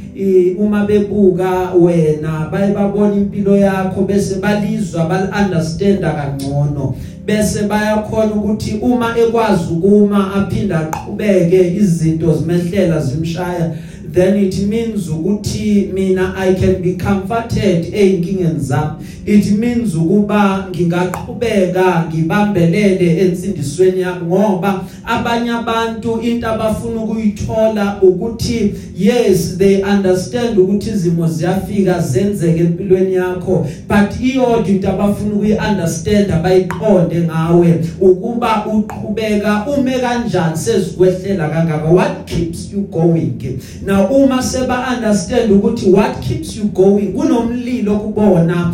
uma 0.57 0.85
bebuka 0.85 1.73
wena 1.73 2.49
baye 2.51 2.73
babona 2.73 3.15
impilo 3.15 3.57
yakho 3.57 4.01
bese 4.01 4.35
balizwa 4.39 5.05
bal 5.05 5.29
understanda 5.45 6.11
kangcono. 6.11 6.95
Bese 7.25 7.63
bayakhona 7.63 8.33
ukuthi 8.33 8.79
uma 8.81 9.17
ekwazi 9.17 9.73
ukuma 9.73 10.33
aphinda 10.35 10.79
aqhubeke 10.79 11.73
izinto 11.75 12.33
zimehlela 12.33 12.99
zimshaya. 12.99 13.75
Then 14.13 14.37
it 14.37 14.57
means 14.67 15.09
ukuthi 15.09 15.91
mina 15.93 16.33
I 16.37 16.53
can 16.53 16.81
be 16.81 16.95
comforted 16.95 17.93
einkingeni 17.93 18.59
zami. 18.59 19.03
It 19.25 19.51
means 19.51 19.95
ukuba 19.95 20.67
ngingaqhubeka 20.69 22.05
ngibambelele 22.09 23.17
ensindisweni 23.17 24.01
yami 24.01 24.25
ngoba 24.25 24.83
abanye 25.05 25.51
abantu 25.51 26.21
into 26.21 26.47
abafuna 26.47 27.01
ukuyithola 27.01 28.01
ukuthi 28.01 28.73
yes 28.97 29.57
they 29.57 29.83
understand 29.83 30.57
ukuthi 30.57 30.89
izimo 30.89 31.27
ziyafika 31.27 31.99
zenzeke 31.99 32.59
empilweni 32.59 33.13
yakho 33.13 33.67
but 33.87 34.19
iyodwa 34.21 34.67
into 34.67 34.89
abafuna 34.89 35.35
ukuyiunderstand 35.35 36.31
abayiqonde 36.31 37.21
ngawe 37.21 37.85
ukuba 38.01 38.65
uqhubeka 38.65 39.65
ume 39.77 39.99
kanjani 39.99 40.57
sezikwehlela 40.57 41.49
kangaka. 41.49 41.87
What 41.87 42.25
keeps 42.25 42.71
you 42.71 42.81
going? 42.81 43.59
Now 43.85 44.02
uma 44.09 44.43
seba 44.43 44.87
understand 44.97 45.51
ukuthi 45.51 45.89
what 45.89 46.19
keeps 46.21 46.55
you 46.55 46.63
going 46.63 47.07
kunomlilo 47.07 47.99
kubona 47.99 48.73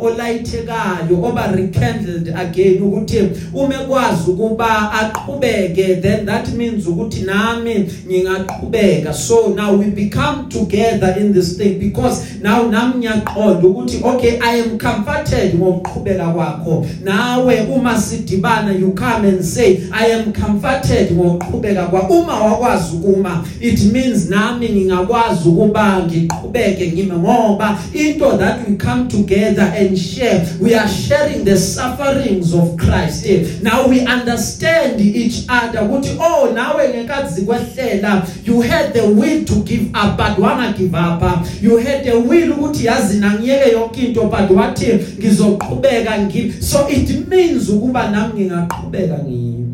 olayithekayo 0.00 1.22
oba 1.22 1.46
rekindled 1.46 2.34
again 2.36 2.82
ukuthi 2.82 3.28
uma 3.54 3.74
kwazi 3.74 4.30
ukuba 4.30 4.92
aqhubeke 4.92 5.96
then 6.02 6.26
that 6.26 6.48
means 6.48 6.86
ukuthi 6.86 7.22
nami 7.22 7.88
ngingaqhubeka. 8.06 9.14
So 9.14 9.54
now 9.54 9.74
we 9.74 9.90
become 9.90 10.48
together 10.48 11.14
in 11.18 11.32
this 11.32 11.56
thing 11.56 11.78
because 11.78 12.40
now 12.40 12.68
nami 12.70 12.94
ngiyaqonda 12.94 13.68
ukuthi 13.68 14.00
okay 14.04 14.38
i 14.40 14.60
am 14.60 14.78
comforted 14.78 15.54
ngokuqhubeka 15.54 16.28
kwakho. 16.28 16.86
Nawe 17.04 17.60
uma 17.60 18.00
sidibana 18.00 18.72
you 18.78 18.92
come 18.92 19.28
and 19.28 19.44
say 19.44 19.88
i 19.92 20.06
am 20.12 20.32
comforted 20.32 21.12
ngokuqhubeka 21.12 21.82
kwa 21.82 22.08
uma 22.08 22.40
wakwazi 22.40 22.96
ukuma 22.96 23.44
it 23.60 23.80
means 23.92 23.95
nami 24.28 24.68
ngingakwazi 24.68 25.48
ukuba 25.48 26.02
ngiqhubeke 26.06 26.92
ngime 26.92 27.14
ngoba 27.14 27.78
into 27.94 28.36
that 28.36 28.68
we 28.68 28.76
come 28.76 29.08
together 29.08 29.72
and 29.76 29.98
share 29.98 30.46
we 30.60 30.74
are 30.74 30.88
sharing 30.88 31.44
the 31.44 31.56
sufferings 31.56 32.54
of 32.54 32.76
Christ. 32.76 33.26
Now 33.62 33.88
we 33.88 34.00
understand 34.00 35.00
each 35.00 35.44
other 35.48 35.80
ukuthi 35.80 36.16
oh 36.20 36.52
nawe 36.54 36.88
ngenkathi 36.88 37.34
zikwehlela 37.34 38.26
you 38.44 38.60
had 38.60 38.92
the 38.92 39.02
will 39.02 39.44
to 39.44 39.54
give 39.54 39.90
up 39.94 40.16
but 40.16 40.38
wanga 40.38 40.76
give 40.76 40.94
up. 40.94 41.22
You 41.62 41.78
had 41.78 42.04
the 42.04 42.18
will 42.18 42.52
ukuthi 42.52 42.86
yazi 42.86 43.18
nangiyeke 43.18 43.72
yonke 43.72 44.06
into 44.06 44.24
but 44.24 44.50
wathi 44.50 44.86
ngizoqhubeka 45.18 46.18
ngi 46.18 46.52
so 46.60 46.88
it 46.88 47.28
means 47.28 47.68
ukuba 47.68 48.10
nami 48.10 48.34
ngingaqhubeka 48.34 49.18
ngimi 49.18 49.65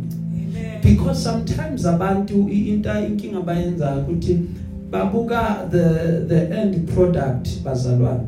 because 0.82 1.22
sometimes 1.22 1.86
abantu 1.86 2.48
into 2.48 2.90
inkinga 2.90 3.40
bayenza 3.40 3.96
ukuthi 3.96 4.38
babuka 4.90 5.68
the 5.70 6.24
the 6.28 6.60
end 6.60 6.88
product 6.94 7.48
bazalwane. 7.64 8.26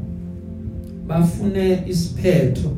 Bafune 1.06 1.78
isiphetho 1.88 2.70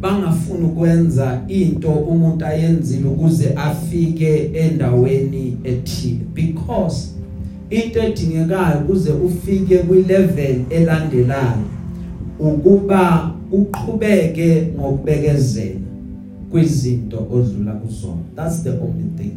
bangafuni 0.00 0.64
ukwenza 0.64 1.42
into 1.48 1.88
umuntu 1.88 2.46
ayenzile 2.46 3.08
ukuze 3.08 3.54
afike 3.56 4.50
endaweni 4.54 5.56
ethile. 5.64 6.20
Because 6.34 7.08
into 7.70 8.00
edingekayo 8.00 8.80
ukuze 8.80 9.10
ufike 9.10 9.78
kwi 9.78 10.02
level 10.02 10.56
elandelayo 10.70 11.64
ukuba 12.38 13.30
uqhubeke 13.52 14.62
ngokubekezela. 14.78 15.80
Kwizinto 16.50 17.26
odlula 17.32 17.72
kuzona 17.72 18.22
that's 18.36 18.62
the 18.62 18.70
only 18.70 19.10
thing. 19.16 19.36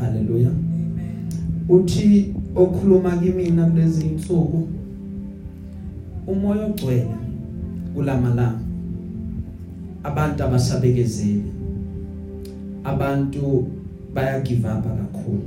Hallelujah. 0.00 0.50
Amen. 0.50 1.28
Uthi 1.68 2.34
okhuluma 2.56 3.10
kimina 3.10 3.66
kulezi 3.66 4.06
insuku 4.06 4.68
umoya 6.26 6.66
ogcwele 6.66 7.06
kulamalanga 7.94 8.58
abantu 10.04 10.44
abasabekezeli 10.44 11.42
abantu 12.84 13.66
baya 14.14 14.40
give 14.40 14.68
up 14.68 14.84
kakhulu. 14.84 15.42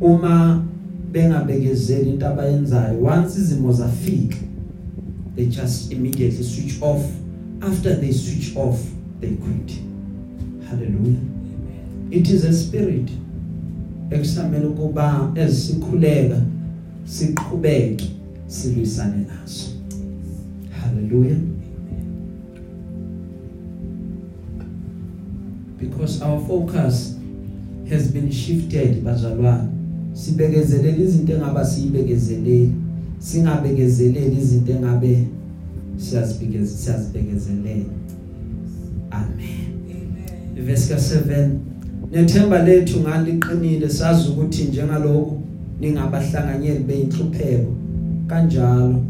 Uma 0.00 0.62
bengabekezeli 1.12 2.10
into 2.10 2.26
abayenzayo 2.26 3.02
once 3.02 3.40
izimo 3.40 3.72
zafika 3.72 4.36
they 5.36 5.46
just 5.46 5.92
immediately 5.92 6.44
switch 6.44 6.82
off. 6.82 7.04
After 7.60 8.00
they 8.00 8.12
switch 8.12 8.56
off 8.56 8.99
they 9.20 9.36
quit. 9.36 9.78
Hallelujah. 10.68 11.18
Amen. 11.18 12.08
It 12.10 12.28
is 12.28 12.44
a 12.44 12.52
spirit 12.52 13.10
ekusamele 14.10 14.66
ukuba 14.66 15.32
ezisikhuleka 15.34 16.42
siqhubeke 17.04 18.04
silwisane 18.46 19.26
naso. 19.26 19.70
Hallelujah. 20.70 21.38
Because 25.80 26.22
our 26.22 26.40
focus 26.46 27.16
has 27.88 28.08
been 28.12 28.30
shifted 28.30 29.04
bazalwane. 29.04 29.68
Sibekezelele 30.12 31.04
izinto 31.04 31.32
engaba 31.32 31.64
siyibekezeleli 31.64 32.72
singabekezeleli 33.18 34.36
izinto 34.36 34.72
engabe 34.72 35.26
siyazibekeza 35.96 36.76
siyazibekezelela. 36.76 37.84
Amen. 39.10 39.66
Amen. 39.90 40.66
Verse 40.66 40.94
7 40.94 41.48
nethemba 42.12 42.62
lethu 42.62 43.00
ngaliqinile 43.00 43.88
sazi 43.88 44.28
ukuthi 44.28 44.64
njengalokho 44.64 45.40
ningabahlanganyeli 45.80 46.84
beinhlupheko 46.84 47.72
kanjalo 48.26 49.04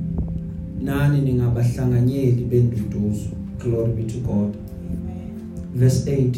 nani 0.82 1.20
ningabahlanganyeli 1.20 2.44
benduduzo? 2.44 3.30
Glory 3.58 3.92
be 3.92 4.02
to 4.02 4.18
God. 4.18 4.54
Amen. 4.90 5.32
Verse 5.74 6.10
8 6.10 6.36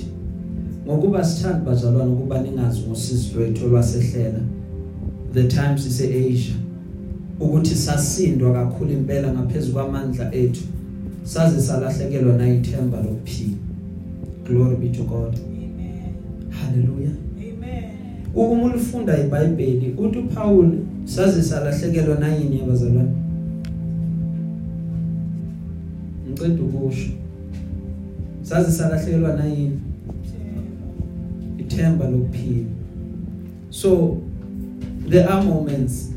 ngokuba 0.87 1.25
sithanda 1.25 1.59
bazalwane 1.59 2.13
ukuba 2.13 2.43
ningazi 2.43 2.81
ngosizo 2.81 3.39
lwethu 3.39 3.67
olwasehlela 3.67 4.41
the 5.35 5.45
times 5.45 5.87
ise 5.87 6.05
Asia 6.05 6.55
ukuthi 7.41 7.75
sasindwa 7.75 8.53
kakhulu 8.53 8.93
impela 8.93 9.33
ngaphezulu 9.33 9.75
kwamandla 9.75 10.35
ethu. 10.35 10.63
Saze 11.23 11.61
salahlekelwa 11.61 12.37
nayithemba 12.37 12.99
lokuphila. 12.99 13.57
Glory 14.45 14.77
be 14.77 14.89
to 14.89 15.03
God. 15.03 15.39
Amen. 15.39 16.15
Hallelujah. 16.51 17.13
Amen. 17.39 17.91
Uma 18.35 18.63
ulifunda 18.63 19.19
iBhayibheli 19.19 19.95
uthi 19.99 20.19
uPaul 20.19 20.73
saze 21.05 21.43
salahlekelwa 21.43 22.19
nayini 22.19 22.59
yabazalwane? 22.59 23.11
Ngicela 26.31 26.55
ukusho. 26.55 27.11
Saze 28.43 28.71
salahlekelwa 28.71 29.37
nayini? 29.37 29.81
Ithemba 31.59 32.09
lokuphila. 32.09 32.67
So 33.71 34.19
there 35.09 35.29
are 35.29 35.45
moments 35.45 36.09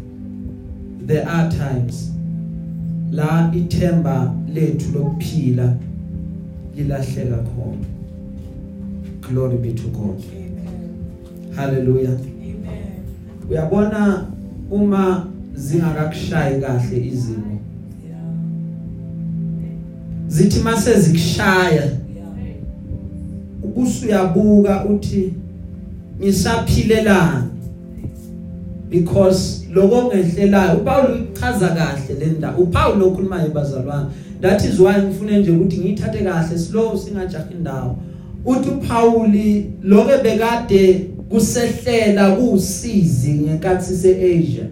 there 1.05 1.25
are 1.27 1.49
times 1.49 2.11
la 3.11 3.51
ithemba 3.55 4.33
lethu 4.55 4.91
lokuphila 4.93 5.75
lilahleka 6.75 7.37
khona. 7.37 7.85
Glory 9.21 9.57
be 9.57 9.73
to 9.73 9.87
God. 9.87 10.23
Amen. 10.31 11.53
Hallelujah. 11.55 12.11
Amen. 12.11 13.03
Uyabona 13.49 14.27
uma 14.71 15.27
zingakakushayi 15.55 16.61
kahle 16.61 17.07
izimo? 17.07 17.59
Zithi 20.27 20.59
mase 20.59 20.99
zikushaya 20.99 21.91
ubusuyabuka 23.63 24.85
uthi 24.85 25.33
ngisaphilelana 26.19 27.47
because 28.99 29.65
lokho 29.73 30.03
ngehlelayo 30.03 30.77
uPaul 30.77 31.27
uchaza 31.34 31.67
kahle 31.67 32.19
le 32.19 32.25
ndawo. 32.25 32.63
uPaul 32.63 33.03
okhuluma 33.03 33.45
ebazalwane 33.45 34.10
that 34.41 34.63
is 34.63 34.79
why 34.79 35.01
ngifune 35.01 35.39
nje 35.39 35.51
ukuthi 35.51 35.77
ngiyithathe 35.77 36.23
kahle 36.23 36.58
slow 36.58 36.97
singajahi 36.97 37.53
indawo. 37.53 37.97
Uthi 38.45 38.69
uPauli 38.69 39.71
lokho 39.84 40.17
bekade 40.23 41.10
kusehlela 41.29 42.31
kusizi 42.31 43.34
ngenkathi 43.34 43.95
seAsia. 43.95 44.63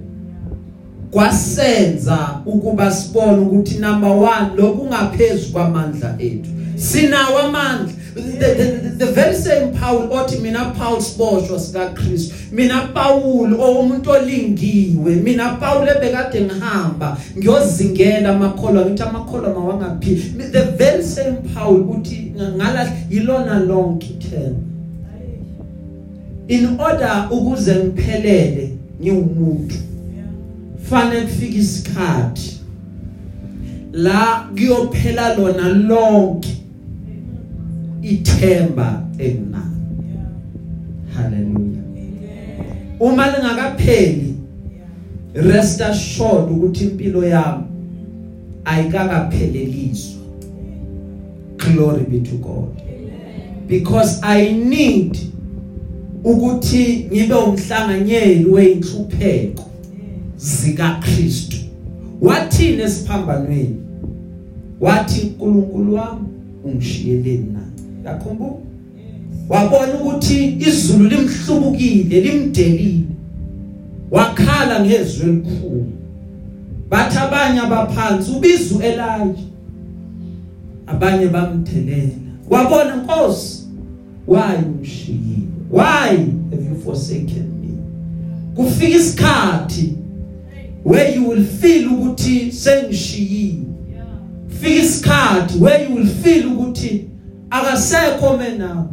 Kwasenza 1.11 2.41
ukuba 2.45 2.91
sibone 2.91 3.37
ukuthi 3.37 3.77
number 3.77 4.09
1 4.09 4.55
lokungaphezulu 4.55 5.53
kwamandla 5.53 6.15
ethu. 6.19 6.49
Sinawo 6.75 7.39
amandla. 7.39 7.93
The, 8.15 8.55
the, 8.55 8.89
the 8.97 9.05
very 9.05 9.33
Paul 9.33 9.51
othi 9.51 9.52
mina 10.63 10.73
Paul 10.73 11.01
siboshwa 11.01 11.59
sika 11.59 11.89
Kristu 11.89 12.35
mina 12.51 12.81
Paul 12.93 13.53
omuntu 13.53 14.11
olingiwe. 14.11 15.15
Mina 15.15 15.49
Paul 15.49 15.87
ebekade 15.87 16.41
ngihamba 16.41 17.17
ngiyozingela 17.37 18.29
amakholwa 18.29 18.85
ngithi 18.85 19.03
amakholwa 19.03 19.53
mawangaphi. 19.53 20.15
The 20.51 20.61
very 20.77 21.03
same 21.03 21.37
Paul 21.53 21.81
uthi 21.81 22.33
ngala 22.55 22.91
yilona 23.09 23.59
lonke 23.59 24.07
term 24.19 24.55
in 26.47 26.79
order 26.79 27.27
ukuze 27.31 27.75
ngiphelele 27.75 28.69
ngiwumuntu. 29.01 29.75
Fanele 30.89 31.21
kufike 31.21 31.57
isikhathi 31.57 32.59
la 33.91 34.49
kuyophela 34.55 35.35
lona 35.35 35.67
lonke 35.69 36.57
ithemba 38.01 39.03
enginalo. 39.19 39.72
Haleluya 41.23 41.81
uma 42.99 43.27
lingakapheli 43.27 44.35
rest 45.33 45.81
assured 45.81 46.51
ukuthi 46.51 46.83
impilo 46.83 47.25
yami 47.25 47.63
ayikakapheleliswa 48.65 50.23
glory 51.57 52.03
be 52.03 52.19
to 52.19 52.37
god. 52.37 52.69
Because 53.67 54.19
i 54.21 54.51
need 54.51 55.17
ukuthi 56.23 57.07
ngibe 57.11 57.33
umhlanganyeli 57.33 58.45
weinhlupheko 58.45 59.69
zika 60.37 60.99
Kristu 61.01 61.57
wathini 62.21 62.81
esiphambanweni? 62.81 63.75
Wathi 64.81 65.21
uNkulunkulu 65.21 65.93
wami 65.95 66.27
ungishiyeleni 66.63 67.47
na? 67.53 67.59
Yakhumbula 68.11 68.72
wabona 69.49 69.93
ukuthi 69.93 70.57
izulu 70.59 71.09
limhlubukile 71.09 72.21
limdelile. 72.21 73.05
Wakhala 74.11 74.85
ngezwi 74.85 75.29
elikhulu. 75.29 75.91
Bathi 76.89 77.17
abanye 77.17 77.59
abaphansi 77.59 78.31
ubizu 78.31 78.81
Elijah 78.81 79.43
abanye 80.87 81.27
bamthelela. 81.27 82.11
Wabona 82.49 82.95
inkosi 82.95 83.63
why 84.27 84.55
ungishiyile 84.65 85.47
why 85.71 86.17
have 86.51 86.65
you 86.69 86.75
forsaken 86.85 87.47
me? 87.61 87.77
Kufika 88.55 88.97
isikhathi 88.97 89.93
where 90.83 91.15
you 91.15 91.29
will 91.29 91.43
feel 91.45 91.87
ukuthi 91.87 92.51
sengishiyile. 92.51 93.65
Fika 94.47 94.83
isikhathi 94.83 95.59
where 95.59 95.83
you 95.83 95.95
will 95.95 96.07
feel 96.07 96.47
ukuthi 96.47 97.05
akasekho 97.49 98.37
mina 98.37 98.85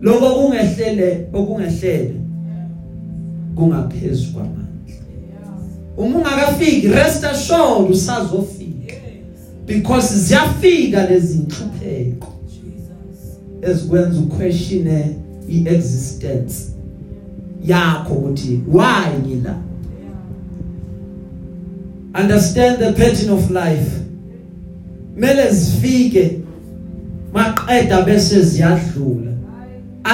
lokho 0.00 0.34
kungehlele 0.34 1.28
okungehlele 1.32 2.14
kungaphezulu 3.54 4.32
kwamandla. 4.32 4.66
Uma 5.96 6.18
ungakafiki 6.18 6.88
rest 6.88 7.24
assured 7.24 7.90
usazofika. 7.90 8.94
Because 9.66 10.18
ziyafika 10.18 11.06
lezi 11.10 11.38
inhlupheko 11.38 12.32
ezikwenza 13.62 14.20
uquestion 14.20 15.14
iexistence 15.48 16.54
yakho 17.64 18.14
ukuthi 18.14 18.60
why 18.72 19.18
ngila? 19.22 19.54
Understand 22.20 22.78
the 22.78 22.92
pattern 22.92 23.30
of 23.30 23.50
life. 23.50 23.90
Mele 25.16 25.50
zifike 25.50 26.40
maqeda 27.32 28.02
bese 28.02 28.42
ziyadlula. 28.42 29.35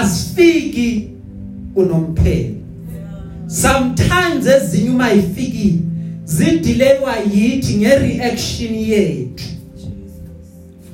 Asifiki 0.00 1.08
unomphelo 1.76 2.54
sometimes 3.46 4.46
ezinye 4.46 4.90
uma 4.90 5.12
ifikile 5.12 5.78
zidilewa 6.24 7.16
yithi 7.34 7.76
ngereaction 7.76 8.74
yethu. 8.74 9.44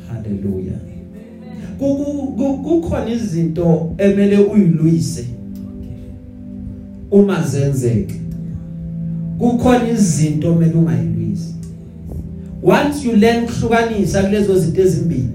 Haleluya 0.09 0.73
kukhona 2.63 3.11
izinto 3.11 3.95
emele 3.99 4.39
uyilwise. 4.39 5.25
Uma 7.11 7.43
zenzeka 7.43 8.15
kukhona 9.39 9.91
izinto 9.91 10.53
emele 10.53 10.75
ungayilwisi. 10.75 11.55
Once 12.63 13.09
you 13.09 13.17
learn 13.17 13.45
ukuhlukanisa 13.45 14.23
kulezo 14.23 14.59
zinto 14.59 14.83
ezimbili 14.83 15.29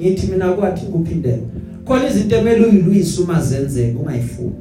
ngithi 0.00 0.26
mina 0.26 0.52
kwathi 0.52 0.86
kuphindela 0.86 1.42
khona 1.84 2.08
izinto 2.10 2.36
emele 2.36 2.66
uyilwise 2.66 3.22
uma 3.22 3.42
zenzeka 3.42 3.98
ungayifuni. 3.98 4.54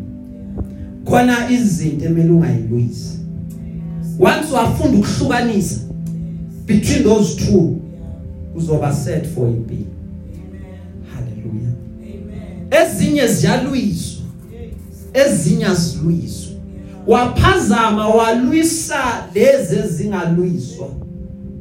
Khona 1.05 1.49
izinto 1.51 2.05
emele 2.05 2.29
ungayilwisi. 2.29 3.17
Once 4.19 4.53
wafunda 4.53 4.97
ukuhlukanisa 4.97 5.79
between 6.65 7.03
those 7.03 7.35
two 7.45 7.77
uzoba 8.55 8.93
set 8.93 9.25
for 9.27 9.47
impilo 9.49 9.85
haleluya 11.13 11.71
ezinye 12.71 13.27
ziyalwiswa 13.27 14.23
ezinye 15.13 15.65
azilwiswa. 15.65 16.51
Waphazama 17.07 18.07
walwisa 18.07 18.97
lezi 19.35 19.75
ezingalwiswa 19.75 20.87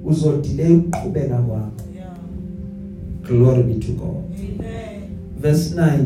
uzodelay 0.04 0.72
ukuqhubeka 0.72 1.36
kwakho. 1.38 1.72
Glory 3.28 3.62
be 3.62 3.74
to 3.74 3.92
god. 3.92 4.24
amen 4.38 4.79
verse 5.42 5.74
9 5.74 6.04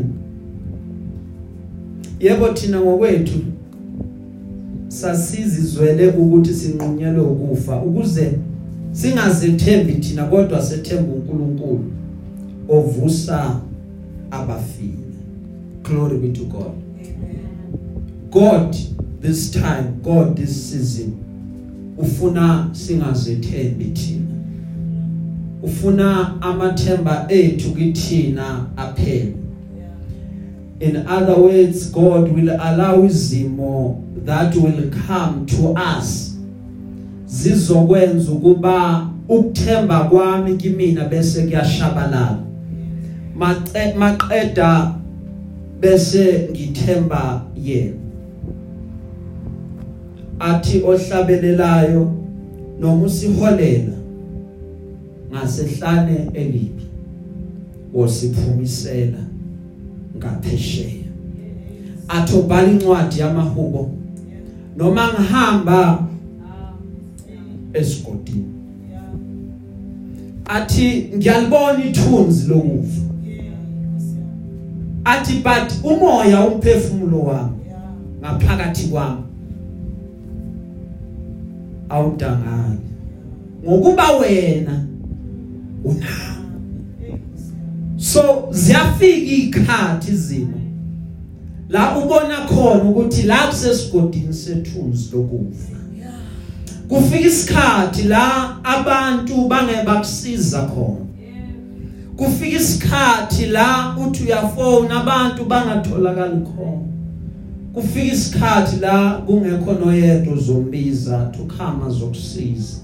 yebo 2.19 2.47
thina 2.47 2.81
ngokwethu 2.81 3.39
sasizizwele 4.87 6.07
ukuthi 6.07 6.53
sinqunyelwe 6.53 7.21
ukufa 7.21 7.81
ukuze 7.81 8.31
singazethembi 8.91 9.93
thina 9.93 10.25
kodwa 10.25 10.61
sethemba 10.61 11.13
uNkulunkulu 11.13 11.83
ovusa 12.69 13.61
abafile. 14.31 14.91
Glory 15.83 16.17
be 16.17 16.29
to 16.29 16.45
god. 16.45 16.73
God 18.31 18.75
this 19.21 19.51
time 19.51 19.83
god 20.03 20.35
this 20.35 20.71
season 20.71 21.11
ufuna 21.97 22.69
singazethembi 22.71 23.85
thina. 23.85 24.24
Ufuna 25.65 26.41
amathemba 26.41 27.25
ethu 27.29 27.71
kithina 27.71 28.65
aphele 28.77 29.33
in 30.79 30.95
other 30.97 31.39
words 31.39 31.91
god 31.91 32.35
will 32.35 32.49
allow 32.49 33.05
izimo 33.05 34.01
that 34.25 34.55
will 34.55 34.91
come 35.07 35.45
to 35.45 35.75
us 35.99 36.35
zizokwenza 37.25 38.31
ukuba 38.31 39.07
ukuthemba 39.29 39.99
kwami 40.03 40.57
kimina 40.57 41.05
bese 41.05 41.41
kuyashabalala. 41.41 42.39
Maqeda 43.97 44.91
bese 45.79 46.49
ngithemba 46.51 47.41
yena. 47.63 47.93
Athi 50.39 50.81
ohlabelelayo 50.81 52.11
noma 52.79 53.05
usiholela 53.05 53.94
ngasehlane 55.35 56.29
elibi 56.33 56.83
wosiphumisela 57.93 59.17
ngaphesheya. 60.17 61.05
Athobhala 62.07 62.71
incwadi 62.71 63.19
yamahubo. 63.19 63.91
Noma 64.77 65.13
ngihamba 65.13 66.07
esigodini 67.73 68.45
athi 70.45 71.09
ngiyalibona 71.15 71.85
ithunzi 71.85 72.47
lokufa 72.47 73.01
athi 75.05 75.33
but 75.33 75.73
umoya 75.83 76.47
umphefumulo 76.47 77.19
wami 77.19 77.57
ngaphakathi 78.21 78.87
kwami. 78.87 79.21
Awudangani 81.89 82.79
ngokuba 83.65 84.11
wena 84.11 84.85
unawo 85.85 86.35
so 87.97 88.47
ziyafika 88.51 89.31
ikhathi 89.31 90.11
izimo 90.11 90.61
la 91.69 91.97
ubona 91.97 92.37
khona 92.37 92.83
ukuthi 92.83 93.21
la 93.21 93.47
kusesigodini 93.47 94.33
sethunzi 94.33 95.09
lokufa. 95.13 95.75
Kufika 96.87 97.27
isikhathi 97.27 98.03
la 98.03 98.57
abantu 98.63 99.47
bangebakusiza 99.47 100.61
khona. 100.61 101.05
Kufika 102.17 102.57
isikhathi 102.57 103.45
la 103.45 103.95
uthi 104.07 104.23
uyafona 104.23 105.01
abantu 105.01 105.45
bangatholakali 105.45 106.41
khona. 106.41 106.85
Kufika 107.73 108.13
isikhathi 108.13 108.75
la 108.75 109.09
kungekho 109.09 109.73
noyedwa 109.73 110.33
uzombiza 110.33 111.17
tukhama 111.17 111.89
zokusiza 111.89 112.77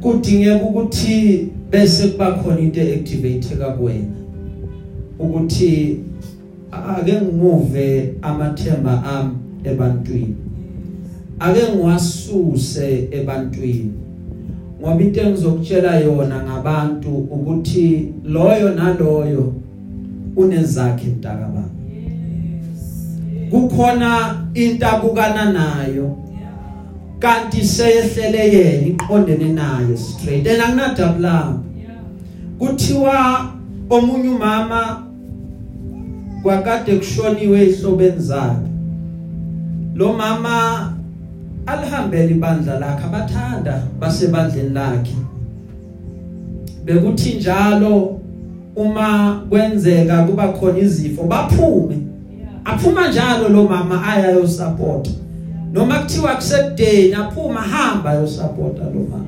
kudingeka 0.00 0.64
ukuthi 0.64 1.48
bese 1.70 2.08
kuba 2.08 2.32
khona 2.32 2.60
into 2.60 2.80
eactivateka 2.80 3.70
kuwena 3.70 4.16
ukuthi 5.18 6.00
ake 6.72 7.20
ngimuve 7.20 8.14
amathemba 8.22 9.04
ami 9.04 9.34
ebantwini. 9.64 10.36
Ake 11.38 11.60
ngiwasuse 11.72 13.08
ebantwini. 13.10 13.92
Ngoba 14.80 15.02
into 15.02 15.20
engizokutshela 15.20 16.00
yona 16.00 16.42
ngabantu 16.42 17.08
ukuthi 17.08 18.12
loyo 18.24 18.74
naloyo 18.74 19.52
unezakhe 20.36 21.06
mntakababa. 21.06 21.64
Kukhona 23.50 24.40
into 24.54 24.86
abukana 24.86 25.52
nayo. 25.52 26.16
Kanti 27.18 27.64
seyehlele 27.64 28.56
yena 28.56 28.86
iqondene 28.86 29.52
naye 29.52 29.96
straight. 29.96 30.46
And 30.46 30.62
anginadabulanga 30.62 31.58
kuthiwa 32.58 33.46
omunye 33.90 34.28
umama 34.28 35.02
kwakade 36.42 36.96
kushoniwe 36.96 37.64
ihlobeni 37.66 38.20
zakhe. 38.20 38.70
Lo 39.94 40.12
mama 40.12 40.92
alihambele 41.66 42.30
ibandla 42.30 42.78
lakhe 42.78 43.04
abathanda 43.04 43.82
basebandleni 44.00 44.70
lakhe. 44.70 45.16
Bekuthi 46.84 47.34
njalo 47.34 48.20
uma 48.76 49.40
kwenzeka 49.48 50.22
kuba 50.22 50.48
khona 50.48 50.78
izifo 50.78 51.22
baphume. 51.22 51.96
Aphuma 52.64 53.08
njalo 53.08 53.48
lo 53.48 53.64
mama 53.64 54.06
aya 54.06 54.30
yo 54.30 54.48
support 54.48 55.08
noma 55.76 55.98
kuthiwa 55.98 56.34
kusedeni 56.34 57.14
aphuma 57.14 57.60
hamba 57.60 58.14
yo 58.14 58.26
support 58.26 58.78
lo 58.78 59.06
mama 59.10 59.26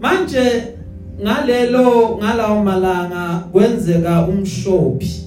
manje 0.00 0.62
ngalelo 1.22 2.18
ngalawo 2.18 2.64
malanga 2.64 3.42
kwenzeka 3.52 4.26
umshophi 4.26 5.22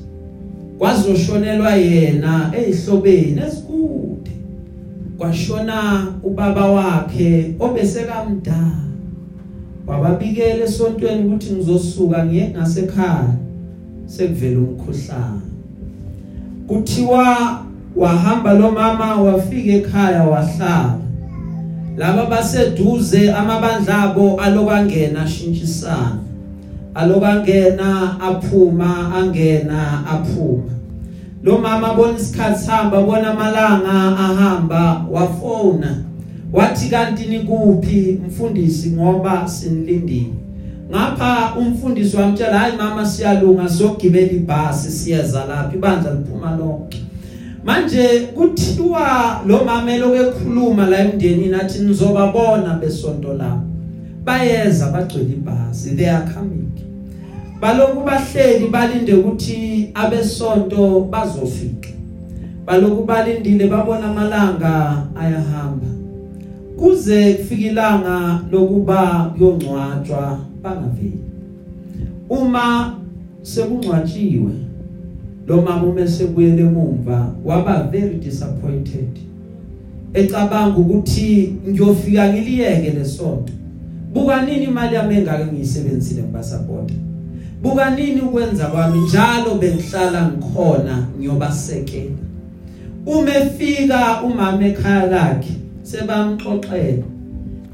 kwazoshonelwa 0.77 1.71
yena 1.71 2.51
ezihlobeni 2.57 3.41
esikude 3.47 4.31
kwashona 5.17 6.07
ubaba 6.23 6.65
wakhe 6.65 7.55
obesekamdala. 7.59 8.79
Wababikela 9.87 10.65
esontweni 10.65 11.25
ukuthi 11.25 11.53
ngizosuka 11.53 12.25
ngiye 12.25 12.47
ngasekhaya 12.49 13.33
sekuvela 14.05 14.59
umkhuhlane. 14.59 15.41
Kuthiwa 16.67 17.25
wahamba 17.99 18.53
lo 18.53 18.71
mama 18.71 19.15
wafika 19.15 19.71
ekhaya 19.73 20.23
wahlala. 20.23 20.99
Laba 21.97 22.25
baseduze 22.25 23.31
amabandla 23.33 24.03
abo 24.03 24.41
alokangena 24.41 25.21
ashintshisana 25.21 26.19
alokangena 26.95 28.19
aphuma 28.21 29.15
angena 29.15 30.07
aphuma. 30.07 30.71
Lo 31.43 31.57
mama 31.57 31.93
bona 31.93 32.17
isikhathi 32.17 32.59
sihamba 32.59 33.01
bona 33.01 33.31
amalanga 33.31 34.17
ahamba 34.17 35.05
wafona. 35.11 36.03
Wathi 36.53 36.89
kanti 36.89 37.25
nikuphi 37.25 38.19
mfundisi? 38.27 38.91
Ngoba 38.91 39.47
sinilindile. 39.47 40.33
Ngapha 40.91 41.55
umfundisi 41.59 42.17
wamtshela 42.17 42.59
hayi 42.59 42.77
mama 42.77 43.05
siyalunga 43.05 43.69
sogibela 43.69 44.31
ibhasi 44.31 44.91
siyeza 44.91 45.45
lapha 45.45 45.75
ibandla 45.75 46.13
liphuma 46.13 46.55
lonke. 46.55 47.08
Manje 47.63 48.19
kuthiwa 48.19 49.41
lo 49.47 49.65
mama 49.65 49.91
elokukhuluma 49.93 50.89
la 50.89 50.99
emndenini 50.99 51.53
athi 51.53 51.79
nizobabona 51.79 52.73
besonto 52.81 53.33
la. 53.33 53.61
Bayeza 54.23 54.91
bagcwele 54.91 55.33
ibhasi 55.33 55.95
they 55.95 56.09
are 56.09 56.33
coming. 56.33 56.71
Baloku 57.61 58.05
bahleli 58.05 58.67
balinde 58.67 59.13
ukuthi 59.13 59.91
abesonto 59.93 60.99
bazofika. 61.11 61.89
Baloku 62.65 63.03
balindile 63.03 63.67
babona 63.67 64.11
amalanga 64.11 65.03
ayahamba. 65.19 65.87
Kuze 66.77 67.33
kufika 67.33 67.67
ilanga 67.67 68.41
lokuba 68.51 69.31
kuyongcwatshwa 69.37 70.39
bangaveli. 70.63 71.19
Uma 72.29 72.95
sekungcwatshiwe 73.41 74.51
lo 75.49 75.61
mama 75.61 75.83
umese 75.83 76.25
kuyele 76.25 76.61
emuva 76.61 77.33
waba 77.45 77.83
very 77.91 78.15
disappointed. 78.15 79.09
Ecabanga 80.13 80.77
ukuthi 80.77 81.55
ngiyofika 81.69 82.33
ngiliyeke 82.33 82.89
lesonto. 82.89 83.53
Buka 84.13 84.45
nini 84.45 84.63
imali 84.63 84.95
yami 84.95 85.15
engake 85.15 85.45
ngiyisebenzisile 85.45 86.21
ngibasapota? 86.23 86.93
Buka 87.61 87.89
nini 87.89 88.21
ukwenza 88.21 88.65
kwami 88.65 88.99
njalo 88.99 89.55
bengihlala 89.55 90.31
ngikhona 90.31 91.07
ngiyobasekela? 91.19 92.15
Uma 93.05 93.35
efika 93.37 94.21
umama 94.23 94.67
ekhaya 94.67 95.05
lakhe 95.05 95.53
sebamxoxela. 95.83 97.03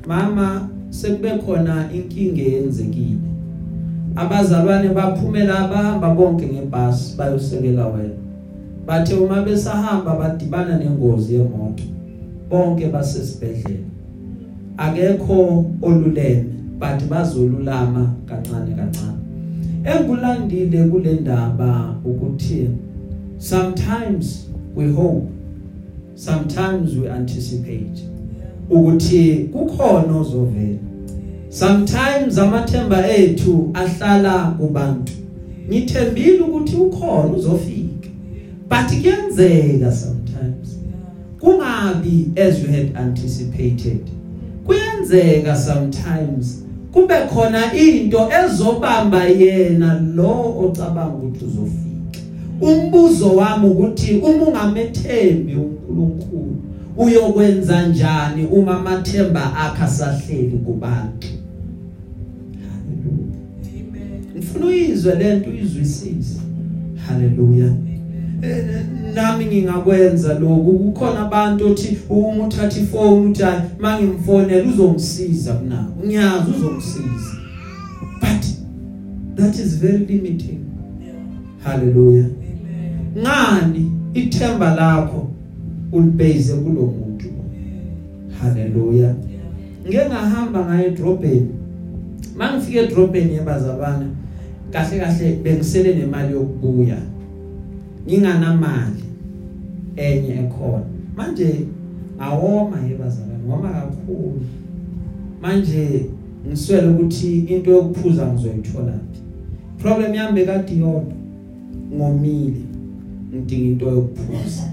Mama 0.08 0.70
sekube 0.90 1.30
khona 1.30 1.90
inkinga 1.94 2.42
eyenzekile. 2.42 3.35
Abazalwane 4.16 4.90
baphumela 4.90 5.60
abahamba 5.60 6.10
bonke 6.10 6.46
ngebhasi 6.46 7.18
bayosekela 7.18 7.88
wena. 7.88 8.20
Bathe 8.88 9.14
uma 9.14 9.42
besahamba 9.42 10.16
badibana 10.16 10.78
nengozi 10.78 11.36
yemoto 11.36 11.84
bonke 12.50 12.88
basesibhedlela. 12.88 13.86
Akekho 14.78 15.66
oluleme 15.82 16.46
but 16.80 17.10
bazolulama 17.10 18.14
kancane 18.26 18.76
kancane. 18.76 19.20
Engulandile 19.84 20.84
kule 20.84 21.14
ndaba 21.14 21.96
ukuthi 22.06 22.70
sometimes 23.38 24.48
we 24.76 24.92
hope 24.92 25.28
sometimes 26.16 26.96
we 26.98 27.10
anticipate 27.10 28.04
ukuthi 28.70 29.50
kukhona 29.54 30.18
ozovela. 30.18 30.95
Sometimes 31.56 32.38
amathemba 32.38 33.08
ethu 33.08 33.70
ahlala 33.74 34.56
kubantu. 34.60 35.14
Ngithembile 35.70 36.40
ukuthi 36.40 36.76
ukhona 36.76 37.34
uzofika. 37.36 38.10
But 38.70 38.88
kuyenzeka 38.88 39.92
sometimes. 39.92 40.78
Kungabi 41.40 42.38
as 42.38 42.62
you 42.62 42.68
had 42.68 42.96
anticipated. 42.98 44.10
Kuyenzeka 44.66 45.56
sometimes. 45.56 46.64
Kube 46.92 47.16
khona 47.30 47.74
into 47.74 48.18
ezobamba 48.18 49.24
yena 49.26 50.00
lo 50.16 50.56
ocabanga 50.60 51.16
ukuthi 51.16 51.46
uzofika. 51.46 52.20
Umbuzo 52.62 53.36
wami 53.36 53.68
ukuthi 53.68 54.16
uma 54.16 54.44
ungamethembi 54.46 55.56
uNkulunkulu 55.56 56.56
uyokwenza 56.98 57.88
njani 57.88 58.46
uma 58.46 58.78
amathemba 58.78 59.58
akhe 59.58 59.84
asahleli 59.84 60.58
kubantu? 60.66 61.28
Ngifuna 64.56 64.66
uyizwe 64.66 65.16
lento 65.16 65.50
uyizwisise 65.50 66.40
haleluya. 67.08 67.70
Nami 69.14 69.46
ngingakwenza 69.46 70.40
lokhu. 70.40 70.80
Kukhona 70.80 71.20
abantu 71.20 71.68
othi 71.68 71.98
uma 72.10 72.48
uthatha 72.48 72.80
ifone 72.80 73.30
uthi 73.30 73.44
hayi 73.44 73.62
mangimfonela 73.80 74.70
uzongisiza 74.70 75.54
kuna 75.54 75.88
ngiyazi 76.06 76.52
uzongisiza. 76.58 77.32
But 78.22 78.46
that 79.36 79.60
is 79.60 79.80
very 79.80 80.06
limiting. 80.06 80.60
Haleluya. 81.64 82.26
Ngani 83.18 83.92
ithemba 84.14 84.76
lakho 84.76 85.28
ulibase 85.92 86.54
kulomuntu 86.54 87.26
haleluya. 88.42 89.16
Ngeke 89.88 90.06
ngahamba 90.10 90.66
ngaye 90.66 90.88
edrobheni. 90.88 91.50
Mangifike 92.38 92.80
edrobheni 92.80 93.34
yebazabana 93.34 94.06
kahle 94.76 95.00
kahle 95.00 95.36
bengisele 95.44 95.96
nemali 95.96 96.34
yokubuya. 96.34 96.98
Nginganamali 98.08 99.04
enye 99.96 100.34
ekhona. 100.34 100.86
Manje 101.18 101.66
awoma 102.20 102.78
yebazalwane 102.90 103.44
ngoma 103.48 103.70
kakhulu. 103.70 104.42
Manje 105.42 106.06
ngiswele 106.48 106.88
ukuthi 106.88 107.40
into 107.40 107.72
yokuphuza 107.72 108.28
ngizoyithola 108.28 108.92
phi. 108.92 109.20
Problem 109.78 110.14
yami 110.14 110.36
bekade 110.36 110.76
yodwa 110.76 111.14
ngomile 111.94 112.62
ngidinga 113.34 113.68
into 113.68 113.86
yokuphuza. 113.86 114.64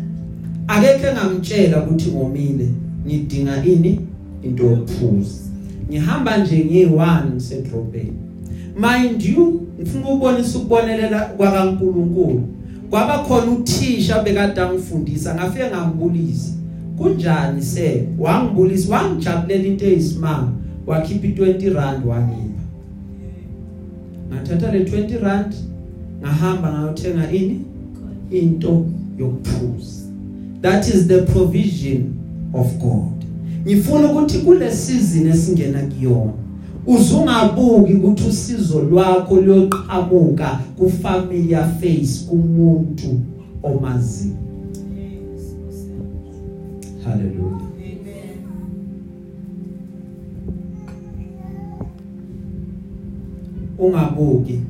Akekho 0.68 1.06
engamtshela 1.06 1.82
ukuthi 1.82 2.10
ngomile 2.10 2.68
ngidinga 3.06 3.64
ini? 3.64 4.00
Into 4.42 4.64
yokuphuza. 4.64 5.42
Ngihamba 5.90 6.36
nje 6.36 6.64
ngiyi1 6.64 7.34
ngisedrobheni 7.34 8.22
mind 8.76 9.22
you 9.22 9.68
ngifuna 9.82 10.08
ukubonisa 10.08 10.58
ukubonelela 10.58 11.20
kwaNkuluNkulu 11.20 12.48
kwaba 12.90 13.18
khona 13.18 13.52
uthisha 13.52 14.22
bekade 14.22 14.60
angifundisa 14.60 15.34
ngafike 15.34 15.66
ngambulisa 15.66 16.52
kunjani 16.98 17.62
se 17.62 18.04
wangibulisa 18.18 18.94
wangijabulela 18.94 19.64
into 19.64 19.86
eyisimanga. 19.86 20.52
Wakhipha 20.86 21.26
i20 21.26 21.74
rand 21.74 22.06
wangipha 22.06 22.62
ngathatha 24.28 24.72
le 24.72 24.84
20 24.84 25.22
rand 25.22 25.54
ngahamba 26.20 26.72
ngayothenga 26.72 27.32
ini? 27.32 27.60
Into 28.30 28.86
yokuphuza. 29.18 30.02
That 30.60 30.88
is 30.88 31.06
the 31.06 31.22
provision 31.22 32.14
of 32.54 32.78
God. 32.78 33.24
Ngifuna 33.66 34.12
ukuthi 34.12 34.38
kule 34.38 34.70
season 34.70 35.26
esingena 35.26 35.82
kuyona 35.82 36.41
uzungabuki 36.86 37.94
ukuthi 37.94 38.28
usizo 38.28 38.82
lwakho 38.82 39.40
liyoqhamuka 39.40 40.60
kufamily 40.78 41.54
face 41.80 42.26
kumuntu 42.28 43.20
omaziyo. 43.62 44.36
Haleluya 47.04 47.72
ungabuki 53.82 54.60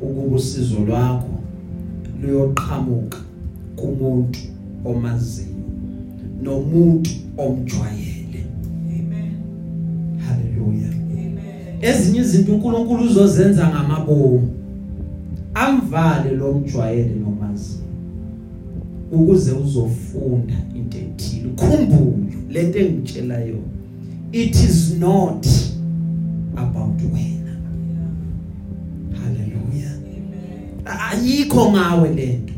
ukuba 0.00 0.36
usizo 0.36 0.80
lwakho 0.86 1.34
luyoqhamuka 2.22 3.18
kumuntu 3.76 4.38
omaziyo 4.84 5.56
nomuntu 6.42 7.10
omjwayele. 7.44 8.15
Ezinye 11.82 12.20
izinto 12.20 12.52
uNkulunkulu 12.52 13.04
uzozenza 13.04 13.68
ngamabomu. 13.68 14.48
Amvale 15.54 16.30
lo 16.30 16.52
mjwayele 16.52 17.14
nomaziyo 17.14 17.86
ukuze 19.12 19.52
uzofunda 19.52 20.54
into 20.74 20.98
ethile. 20.98 21.50
Khumbule 21.56 22.36
lento 22.50 22.78
engitshela 22.78 23.38
yona. 23.38 23.76
It 24.32 24.54
is 24.54 24.94
not 24.98 25.46
about 26.56 27.00
wena. 27.14 27.56
Haleluya 29.12 29.90
ayikho 31.10 31.72
ngawe 31.72 32.14
lento 32.14 32.52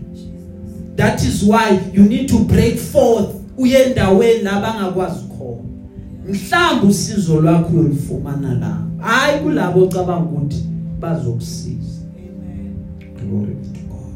that 0.97 1.23
is 1.23 1.43
why 1.43 1.79
you 1.95 2.03
need 2.03 2.29
to 2.29 2.39
break 2.39 2.77
forth 2.77 3.35
uye 3.59 3.83
endaweni 3.83 4.43
la 4.43 4.61
bangakwazi 4.61 5.25
khona. 5.39 5.63
Mhlawumbe 6.29 6.87
usizo 6.87 7.41
lwakho 7.41 7.73
uyolifumana 7.73 8.55
la. 8.55 8.88
Hayi 8.99 9.41
kulabo 9.43 9.83
ocabanga 9.83 10.31
ukuthi 10.31 10.65
bazokusiza. 11.01 12.01
Glory 13.17 13.55
to 13.55 13.81
God. 13.89 14.15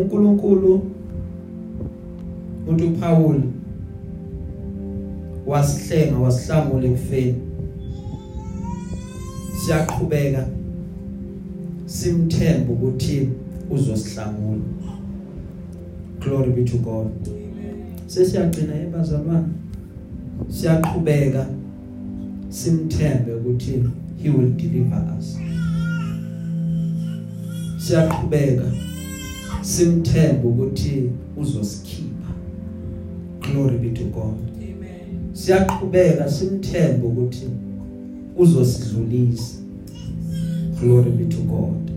uNkulunkulu 0.00 0.82
uthi 2.68 2.84
uPaul 2.84 3.42
wasihlenga 5.46 6.18
wasihlamula 6.18 6.86
ekufeni. 6.88 7.34
Siyaqhubeka 9.60 10.46
simthemba 11.86 12.72
ukuthi 12.72 13.28
uzosihlamula 13.70 14.62
glory 16.20 16.52
be 16.52 16.64
to 16.64 16.78
God. 16.78 17.10
Sesiyagcina 18.06 18.74
ebazalwane 18.74 19.48
siyaqhubeka. 20.48 21.59
Simthembe 22.50 23.32
ukuthi 23.34 23.82
he 24.22 24.30
will 24.30 24.50
deliver 24.50 25.16
us. 25.18 25.38
Siyaqhubeka 27.78 28.72
simthembe 29.62 30.48
ukuthi 30.48 31.10
uzosikhipha. 31.36 32.34
Glory 33.40 33.78
be 33.78 33.90
to 33.90 34.04
God. 34.04 34.36
Siyaqhubeka 35.32 36.30
simthembe 36.30 37.06
ukuthi 37.06 37.46
uzosidlulisa. 38.36 39.54
Glory 40.80 41.10
be 41.10 41.24
to 41.24 41.42
God. 41.42 41.90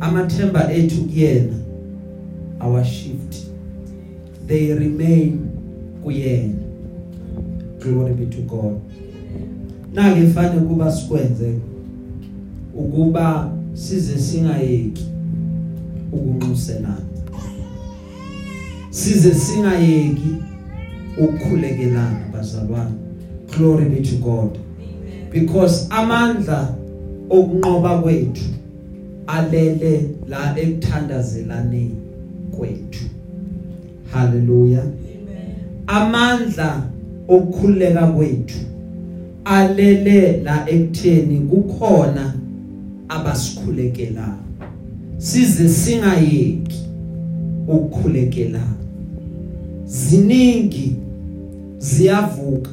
Amathemba 0.00 0.72
ethu 0.72 1.04
kuyena 1.04 1.54
our 2.60 2.84
shift. 2.84 3.36
They 4.46 4.74
remain 4.74 5.50
kuyena. 6.04 6.54
Glory 7.80 8.14
be 8.14 8.26
to 8.26 8.42
God. 8.42 8.80
Na 9.94 10.14
ke 10.14 10.26
fanele 10.26 10.60
kuba 10.60 10.92
sikwenze 10.92 11.54
ukuba 12.74 13.52
size 13.74 14.18
singayeki 14.18 15.06
ukunxuselana 16.12 16.96
size 18.90 19.34
singayeki 19.34 20.36
ukukhulekelana 21.18 22.20
bazalwane. 22.32 22.94
Glory 23.56 23.84
be 23.84 24.02
to 24.02 24.16
God. 24.16 24.58
Because 25.30 25.88
amandla 25.90 26.74
okunqoba 27.30 27.98
kwethu 28.02 28.44
alele 29.26 30.08
la 30.28 30.58
ekuthandazelane 30.58 31.90
kwethu. 32.50 33.04
Haleluya 34.12 34.82
amandla 35.86 36.82
okukhuleka 37.28 38.06
kwethu 38.06 38.58
alele 39.44 40.42
la 40.42 40.70
ekutheni 40.70 41.40
kukhona 41.40 42.34
abasikhulekela. 43.08 44.36
Size 45.18 45.68
singayeki 45.68 46.82
ukukhulekela. 47.68 48.62
Ziningi 49.86 50.96
ziyavuka 51.78 52.70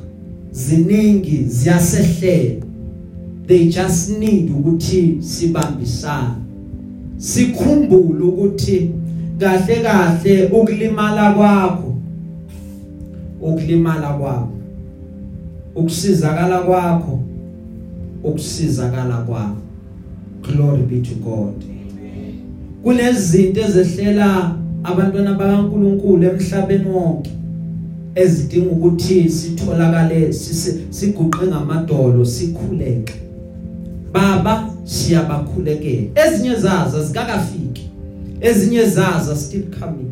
ziningi 0.51 1.43
ziyasehlela 1.43 2.65
they 3.47 3.65
just 3.65 4.09
need 4.19 4.51
ukuthi 4.51 5.17
sibambisane. 5.19 6.35
Sikhumbule 7.17 8.23
ukuthi 8.23 8.91
kahle 9.39 9.75
kahle 9.83 10.45
ukulimala 10.45 11.33
kwakho 11.33 11.95
ukulimala 13.41 14.13
kwakho 14.13 14.58
ukusizakala 15.79 16.59
kwakho. 16.59 17.19
Ukusizakala 18.23 19.17
kwakho. 19.17 19.57
Glory 20.41 20.81
be 20.81 21.01
to 21.01 21.15
God. 21.15 21.63
Kunezinto 22.83 23.61
ezehlela 23.61 24.55
abantwana 24.83 25.33
bakaNkuluNkulu 25.33 26.23
emhlabeni 26.23 26.85
wonke 26.85 27.31
ezidinga 28.15 28.71
ukuthi 28.71 29.29
sitholakale 29.29 30.33
siguqe 30.89 31.47
ngamadolo 31.47 32.25
sikhuleke. 32.25 33.13
Baba 34.13 34.69
siyabakhulekela. 34.83 36.07
Ezinye 36.15 36.55
zazo 36.55 37.03
zikakafiki 37.03 37.89
ezinye 38.41 38.85
zazo 38.85 39.35
still 39.35 39.63
coming. 39.79 40.11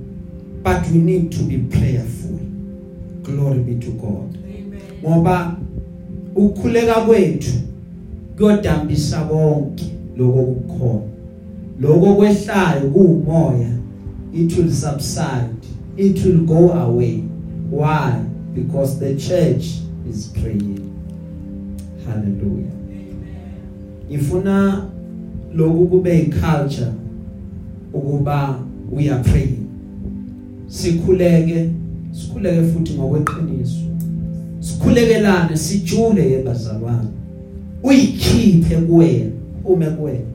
But 0.64 0.88
we 0.92 0.98
need 0.98 1.32
to 1.32 1.44
be 1.44 1.58
prayerful. 1.58 2.40
Glory 3.24 3.60
be 3.60 3.76
to 3.86 3.92
God. 3.92 4.38
Ngoba 5.04 5.58
ukukhuleka 6.36 6.94
kwethu 7.02 7.52
kuyodambisa 8.38 9.22
konke 9.22 9.86
lokho 10.18 10.44
kukhona 10.44 11.02
lokho 11.80 12.16
kwehlayo 12.16 12.90
kuumoya 12.90 13.78
it 14.34 14.56
will 14.58 14.72
subside. 14.72 15.66
It 15.98 16.24
will 16.24 16.46
go 16.46 16.72
away. 16.72 17.22
Why? 17.70 18.24
Because 18.54 19.00
the 19.00 19.16
church 19.18 19.80
is 20.08 20.28
praying. 20.28 20.84
Hallelujah. 22.06 22.72
Ngifuna 24.10 24.86
lokhu 25.54 25.88
kube 25.88 26.20
iculture 26.20 26.94
ukuba 27.94 28.60
we 28.92 29.10
are 29.10 29.24
praying. 29.24 29.68
Sikhuleke 30.68 31.70
sikhuleke 32.12 32.64
futhi 32.64 32.94
ngokweqiniso. 32.94 33.80
Sikhulekelane 34.68 35.58
sijule 35.58 36.32
yebazalwane 36.32 37.08
uyikhiphe 37.84 38.76
kuwena 38.76 39.32
ume 39.66 39.86
kuwena. 39.86 40.26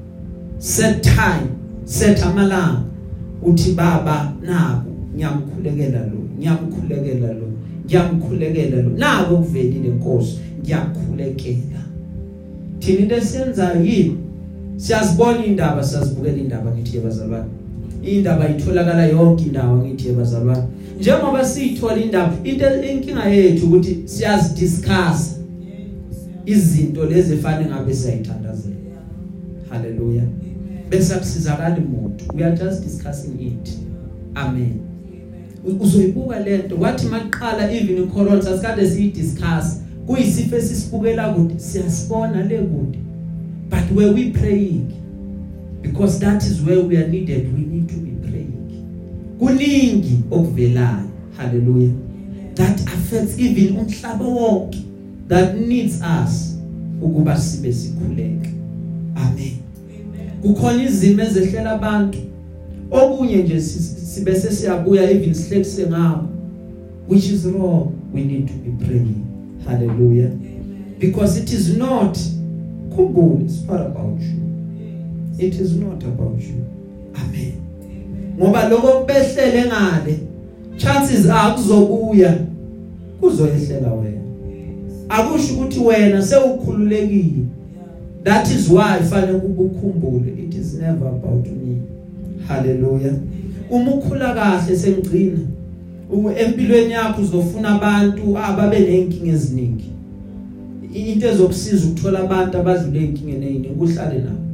Set 0.59 1.03
time 1.03 1.49
set 1.85 2.22
amalanga. 2.22 2.83
Uthi 3.43 3.72
baba 3.72 4.33
naku 4.43 4.91
ngiyamkhulekela 5.14 5.99
lo 5.99 6.18
ngiyamkhulekela 6.39 7.33
lo 7.33 7.49
ngiyamkhulekela 7.87 8.83
lo. 8.83 8.91
Naku 8.91 9.37
kuvelile 9.37 9.89
inkosi 9.89 10.39
ngiyakhulekela. 10.62 11.83
Thina 12.78 13.01
into 13.01 13.14
esiyenzayo 13.14 13.85
yini? 13.85 14.16
Siyazibona 14.76 15.47
indaba 15.47 15.85
siyazibukela 15.85 16.37
indaba 16.37 16.70
ngithi 16.70 16.97
yebazalwane 16.97 17.51
indaba 18.03 18.49
itholakala 18.49 19.07
yonke 19.07 19.45
indawo 19.45 19.76
ngithi 19.76 20.09
ebazalwane 20.09 20.62
njengoba 21.03 21.45
siyithola 21.45 21.97
indaba 21.97 22.37
into 22.45 22.83
inkinga 22.93 23.25
yethu 23.25 23.67
ukuthi 23.67 24.03
siyazi 24.05 24.61
discuss 24.61 25.37
izinto 26.47 27.05
lezi 27.05 27.35
efane 27.35 27.67
ngabe 27.67 27.95
siyayithandazela. 27.95 28.77
Haleluya 29.71 30.23
bese 30.91 31.15
akusizakala 31.15 31.77
umuntu 31.77 32.25
we 32.35 32.45
are 32.45 32.57
just 32.57 32.85
discussing 32.85 33.41
it. 33.41 33.79
Amen. 34.35 34.81
Uzoyibuka 35.81 36.39
lento 36.39 36.77
kwathi 36.77 37.07
maqala 37.07 37.73
even 37.73 38.05
icorona 38.05 38.43
sasikade 38.43 38.91
siyidiscuss. 38.91 39.83
Kuyisifo 40.07 40.57
esisibukela 40.57 41.35
kude. 41.35 41.55
Siyasibona 41.59 42.43
le 42.43 42.59
kude. 42.59 42.99
But 43.71 43.91
where 43.97 44.13
we 44.13 44.31
praying? 44.31 44.93
Because 45.83 46.21
that 46.21 46.45
is 46.45 46.61
where 46.61 46.81
we 46.81 46.97
are 46.97 47.09
needed. 47.09 47.55
We 47.55 47.72
kuningi 49.43 50.20
okuvelayo. 50.30 51.09
Hallelujah. 51.36 51.93
That 52.55 52.80
affects 52.80 53.38
even 53.38 53.76
umhlaba 53.76 54.24
wonke 54.24 54.78
that 55.28 55.57
needs 55.57 56.01
us 56.03 56.59
ukuba 57.03 57.36
sibe 57.36 57.72
sikhuleke. 57.72 58.51
Amen. 59.16 59.57
Kukhona 60.43 60.84
izimo 60.84 61.22
ezehlela 61.22 61.72
abantu. 61.72 62.18
Okunye 62.90 63.36
nje 63.36 63.61
sibe 63.61 64.34
sesiyabuya 64.34 65.11
even 65.11 65.34
sihlekise 65.34 65.86
ngabo 65.86 66.28
which 67.09 67.30
is 67.30 67.45
wrong. 67.45 67.93
We 68.14 68.24
need 68.24 68.49
to 68.49 68.55
be 68.55 68.84
praying. 68.84 69.24
Hallelujah. 69.66 70.30
Because 70.99 71.40
it 71.40 71.53
is 71.53 71.76
not 71.76 72.18
khumbula 72.97 73.45
it's 73.45 73.64
not 73.64 73.80
about 73.80 74.20
you. 74.20 74.43
It 75.38 75.55
is 75.55 75.76
not 75.76 76.05
about 76.05 76.40
you. 76.40 76.64
Amen. 77.16 77.72
Ngoba 78.39 78.68
lokho 78.68 78.89
kubehlele 78.89 79.64
ngale 79.66 80.18
chances 80.76 81.26
are 81.30 81.55
kuzobuya 81.55 82.39
kuzoyehlela 83.20 83.93
wena. 83.93 84.20
Akusho 85.09 85.55
ukuthi 85.55 85.80
wena 85.80 86.22
sewukhululekile. 86.22 87.45
That 88.24 88.51
is 88.51 88.68
why 88.68 89.03
fanele 89.11 89.39
ukukhumbule 89.39 90.45
it 90.45 90.55
is 90.55 90.74
never 90.74 91.09
about 91.09 91.47
me. 91.47 91.83
Hallelujah. 92.49 93.14
Uma 93.70 93.91
ukhula 93.91 94.35
kahle 94.35 94.76
sengigcina 94.76 95.39
empilweni 96.39 96.93
yakho 96.93 97.22
uzofuna 97.22 97.68
abantu 97.68 98.39
ababe 98.39 98.78
nenkinga 98.78 99.33
eziningi. 99.33 99.91
Into 100.95 101.28
ezokusiza 101.28 101.87
ukuthola 101.87 102.20
abantu 102.20 102.59
abadlule 102.59 103.05
inkingeni 103.05 103.47
eziningi 103.47 103.68
ukuhlale 103.68 104.18
nabo. 104.18 104.52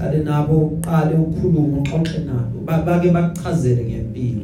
Hlale 0.00 0.24
nabo 0.24 0.56
uqale 0.58 1.14
ukhulume 1.14 1.78
uxoxe 1.78 2.18
nabo. 2.18 2.60
Bake 2.64 3.10
bakuchazele 3.10 3.84
ngempilo. 3.84 4.42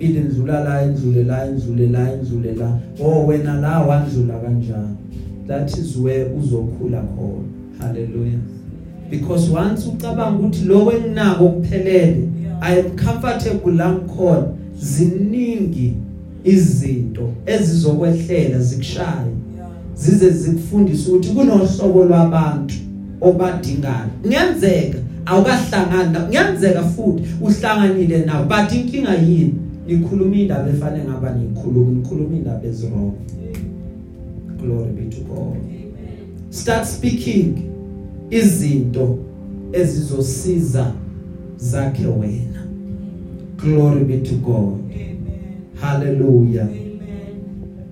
Impilo 0.00 0.20
indlula 0.20 0.64
la 0.64 0.82
indlule 0.84 1.24
la 1.24 1.46
indlule 1.46 1.88
la 1.88 2.14
indlule 2.14 2.54
la. 2.54 2.78
Oh 3.00 3.26
wena 3.26 3.60
la 3.60 3.80
wandlula 3.80 4.38
kanjani? 4.38 4.96
That 5.46 5.70
is 5.78 5.96
where 5.96 6.26
uzokhula 6.26 7.02
khona. 7.02 7.44
Hallelujah. 7.78 8.40
Because 9.10 9.50
once 9.50 9.86
ucabanga 9.86 10.38
ukuthi 10.38 10.64
lokho 10.64 10.92
enginako 10.92 11.48
kuphelele 11.48 12.28
i 12.60 12.78
am 12.78 12.96
comfortable 12.96 13.72
la 13.72 13.92
ngikhona 13.92 14.46
ziningi 14.78 15.94
izinto 16.44 17.32
ezizokwehlela 17.46 18.58
zikushaye 18.58 19.32
zize 19.94 20.30
zikufundise 20.30 21.10
ukuthi 21.10 21.28
kunohlobo 21.28 22.04
lwabantu. 22.04 22.74
Obadingayo. 23.24 24.10
Ngenzeka 24.26 24.98
awukahlangana 25.26 26.28
ngenzeka 26.28 26.82
futhi 26.82 27.22
uhlanganile 27.40 28.18
nawo 28.26 28.44
but 28.44 28.72
inkinga 28.72 29.14
yini? 29.14 29.54
Nikhuluma 29.86 30.36
indaba 30.36 30.70
efanele 30.70 31.04
ngaba 31.04 31.30
nikhuluma 31.30 31.90
nikhuluma 31.90 32.36
indaba 32.36 32.66
ezirong. 32.66 33.12
Glory 34.60 34.92
be 34.92 35.10
to 35.10 35.20
God. 35.20 35.56
Start 36.50 36.86
speaking 36.86 37.54
izinto 38.30 39.18
ezizosiza 39.72 40.92
zakhe 41.56 42.06
wena. 42.06 42.66
Glory 43.56 44.04
be 44.04 44.18
to 44.18 44.34
God. 44.34 44.80
Hallelujah. 45.80 46.68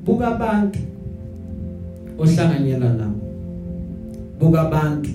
Buka 0.04 0.26
abantu 0.28 0.78
ohlanganyela 2.18 2.92
nabo. 2.94 3.20
Buka 4.40 4.60
abantu 4.60 5.10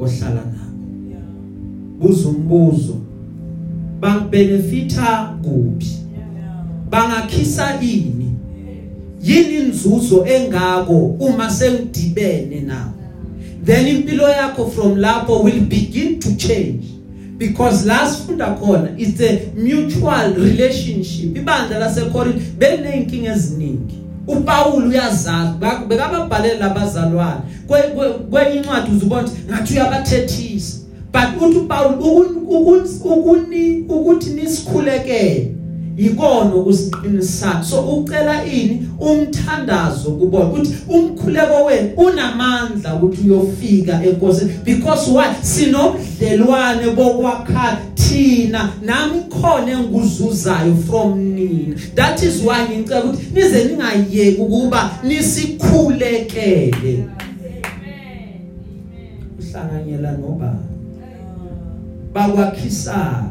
ohlala 0.00 0.44
nabo. 0.44 0.78
Buza 1.98 2.28
umbuzo. 2.28 2.96
Bangibenefita 4.00 5.38
kuphi? 5.42 5.96
Bangakhisa 6.90 7.80
ini? 7.82 8.34
Yini 9.22 9.54
inzuzo 9.54 10.26
engako 10.26 11.16
uma 11.20 11.50
sengidibene 11.50 12.60
nabo? 12.60 12.92
Then 13.64 13.86
impilo 13.86 14.28
yakho 14.28 14.70
from 14.70 14.96
lapho 14.96 15.44
will 15.44 15.60
begin 15.60 16.18
to 16.20 16.36
change. 16.36 16.86
Because 17.38 17.86
last 17.86 18.26
funda 18.26 18.56
khona 18.60 18.94
it's 18.98 19.20
a 19.20 19.52
mutual 19.54 20.34
relationship. 20.34 21.34
Ibandla 21.34 21.78
laseCorinth 21.78 22.56
benenkinga 22.58 23.32
eziningi. 23.32 23.99
uPaul 24.26 24.88
uyazazi 24.88 25.52
bekababhalela 25.88 26.68
labazalwane 26.68 27.40
kwenye 28.30 28.56
incwadi 28.56 28.90
uzubona 28.90 29.28
ngathi 29.48 29.72
uyabathethisa. 29.74 30.76
But 31.12 31.42
uthi 31.42 31.58
uPaul 31.58 31.94
ukuni 33.04 33.84
ukuthi 33.88 34.30
nisikhulekele. 34.30 35.54
Ikona 36.00 36.54
ukusiqinisana 36.54 37.64
so 37.64 37.80
ucela 37.80 38.44
ini 38.44 38.88
umthandazo 39.00 40.10
kubona 40.10 40.44
ukuthi 40.44 40.74
umkhuleko 40.88 41.64
wenu 41.64 41.90
unamandla 41.96 42.94
ukuthi 42.94 43.30
uyofika 43.30 44.04
enkosini. 44.04 44.52
Because 44.64 45.10
why 45.10 45.34
sinobudlelwane 45.42 46.90
bokwakha 46.96 47.78
thina. 47.94 48.72
Nami 48.82 49.20
khona 49.28 49.72
engikuzuzayo 49.72 50.76
from 50.86 51.34
nina. 51.34 51.76
That 51.94 52.22
is 52.22 52.42
why 52.42 52.68
ngicela 52.68 53.04
ukuthi 53.04 53.26
nize 53.34 53.64
ningayeki 53.64 54.40
ukuba 54.40 54.90
nisikhulekele. 55.02 57.04
Uhlanganyela 59.38 60.12
nobani 60.12 60.58
bakwakhisana 62.14 63.30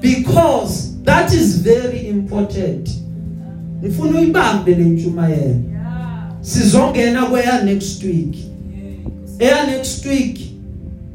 because 0.00 0.95
that 1.06 1.32
is 1.32 1.62
very 1.62 2.08
important. 2.08 2.88
Ngifuna 3.82 4.18
uyibambe 4.18 4.74
le 4.74 4.84
ntshumayelo 4.84 5.60
sizongena 6.40 7.26
kweya 7.26 7.62
next 7.62 8.04
week. 8.04 8.36
Eya 9.38 9.66
next 9.66 10.06
week 10.06 10.40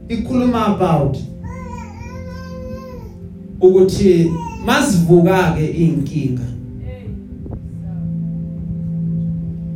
ikhuluma 0.10 0.66
about 0.68 1.18
ukuthi 3.62 4.32
masivuka 4.66 5.52
ke 5.52 5.66
inkinga 5.68 6.44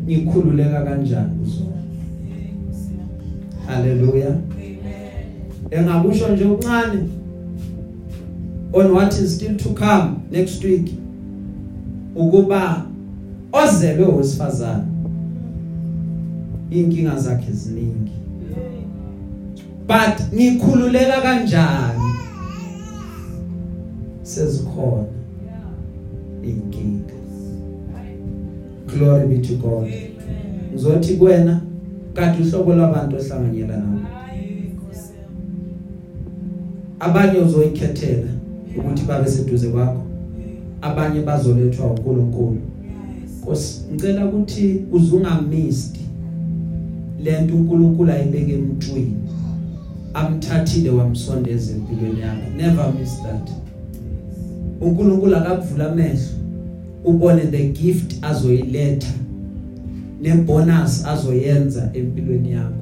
ngikhululeka 0.06 0.82
kanjani 0.84 1.30
kuzona 1.40 1.82
haleluya 3.68 4.36
engakusho 5.72 6.28
nje 6.30 6.44
uncane 6.44 7.00
on 8.76 8.92
what 8.94 9.14
is 9.14 9.36
still 9.36 9.58
to 9.58 9.70
come 9.70 10.18
next 10.32 10.64
week 10.64 10.92
ukuba 12.16 12.86
ozelwe 13.52 14.06
wesifazana 14.06 14.86
inkinga 16.72 17.20
zakhe 17.20 17.52
ziningi. 17.52 18.12
But 19.88 20.34
ngikhululeka 20.34 21.22
kanjani 21.22 22.02
sezikhona 24.24 25.06
inkinga 26.44 27.14
glory 28.88 29.28
be 29.28 29.48
to 29.48 29.56
God. 29.56 29.94
Ngizothi 30.72 31.14
kuwena 31.14 31.62
kade 32.14 32.44
uhlobo 32.44 32.74
lwabantu 32.76 33.16
ohlanganyela 33.16 33.78
nabo 33.78 34.00
abanye 37.00 37.40
uzoyikhethela. 37.40 38.35
Ukuthi 38.78 39.04
babe 39.08 39.30
seduze 39.30 39.68
kwakho. 39.68 40.04
Abanye 40.82 41.22
bazolethwa 41.22 41.92
uNkulunkulu. 41.92 42.62
Nkosi 43.42 43.82
ngicela 43.94 44.26
ukuthi 44.26 44.82
uzungamist 44.92 45.98
lento 47.24 47.56
uNkulunkulu 47.56 48.12
ayibeke 48.12 48.54
emntwini 48.54 49.16
amthathile 50.14 50.90
wamsondeza 50.90 51.74
empilweni 51.74 52.22
yakho 52.22 52.50
never 52.58 52.94
miss 53.00 53.22
that. 53.24 53.50
uNkulunkulu 54.82 55.36
akakuvula 55.36 55.92
amehlo 55.92 56.28
ubone 57.04 57.42
the 57.42 57.70
gift 57.70 58.16
azoyiletha 58.22 59.14
nebonus 60.22 61.06
azoyenza 61.06 61.90
empilweni 61.94 62.52
yakho. 62.52 62.82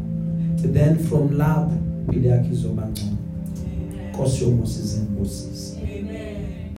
Then 0.74 0.98
from 0.98 1.38
lapho 1.38 1.72
impilo 2.08 2.30
yakho 2.30 2.54
izoba 2.54 2.82
ngcono. 2.82 3.18
Nkosi 4.14 4.44
yomusa 4.44 4.80
izembusisi 4.80 5.53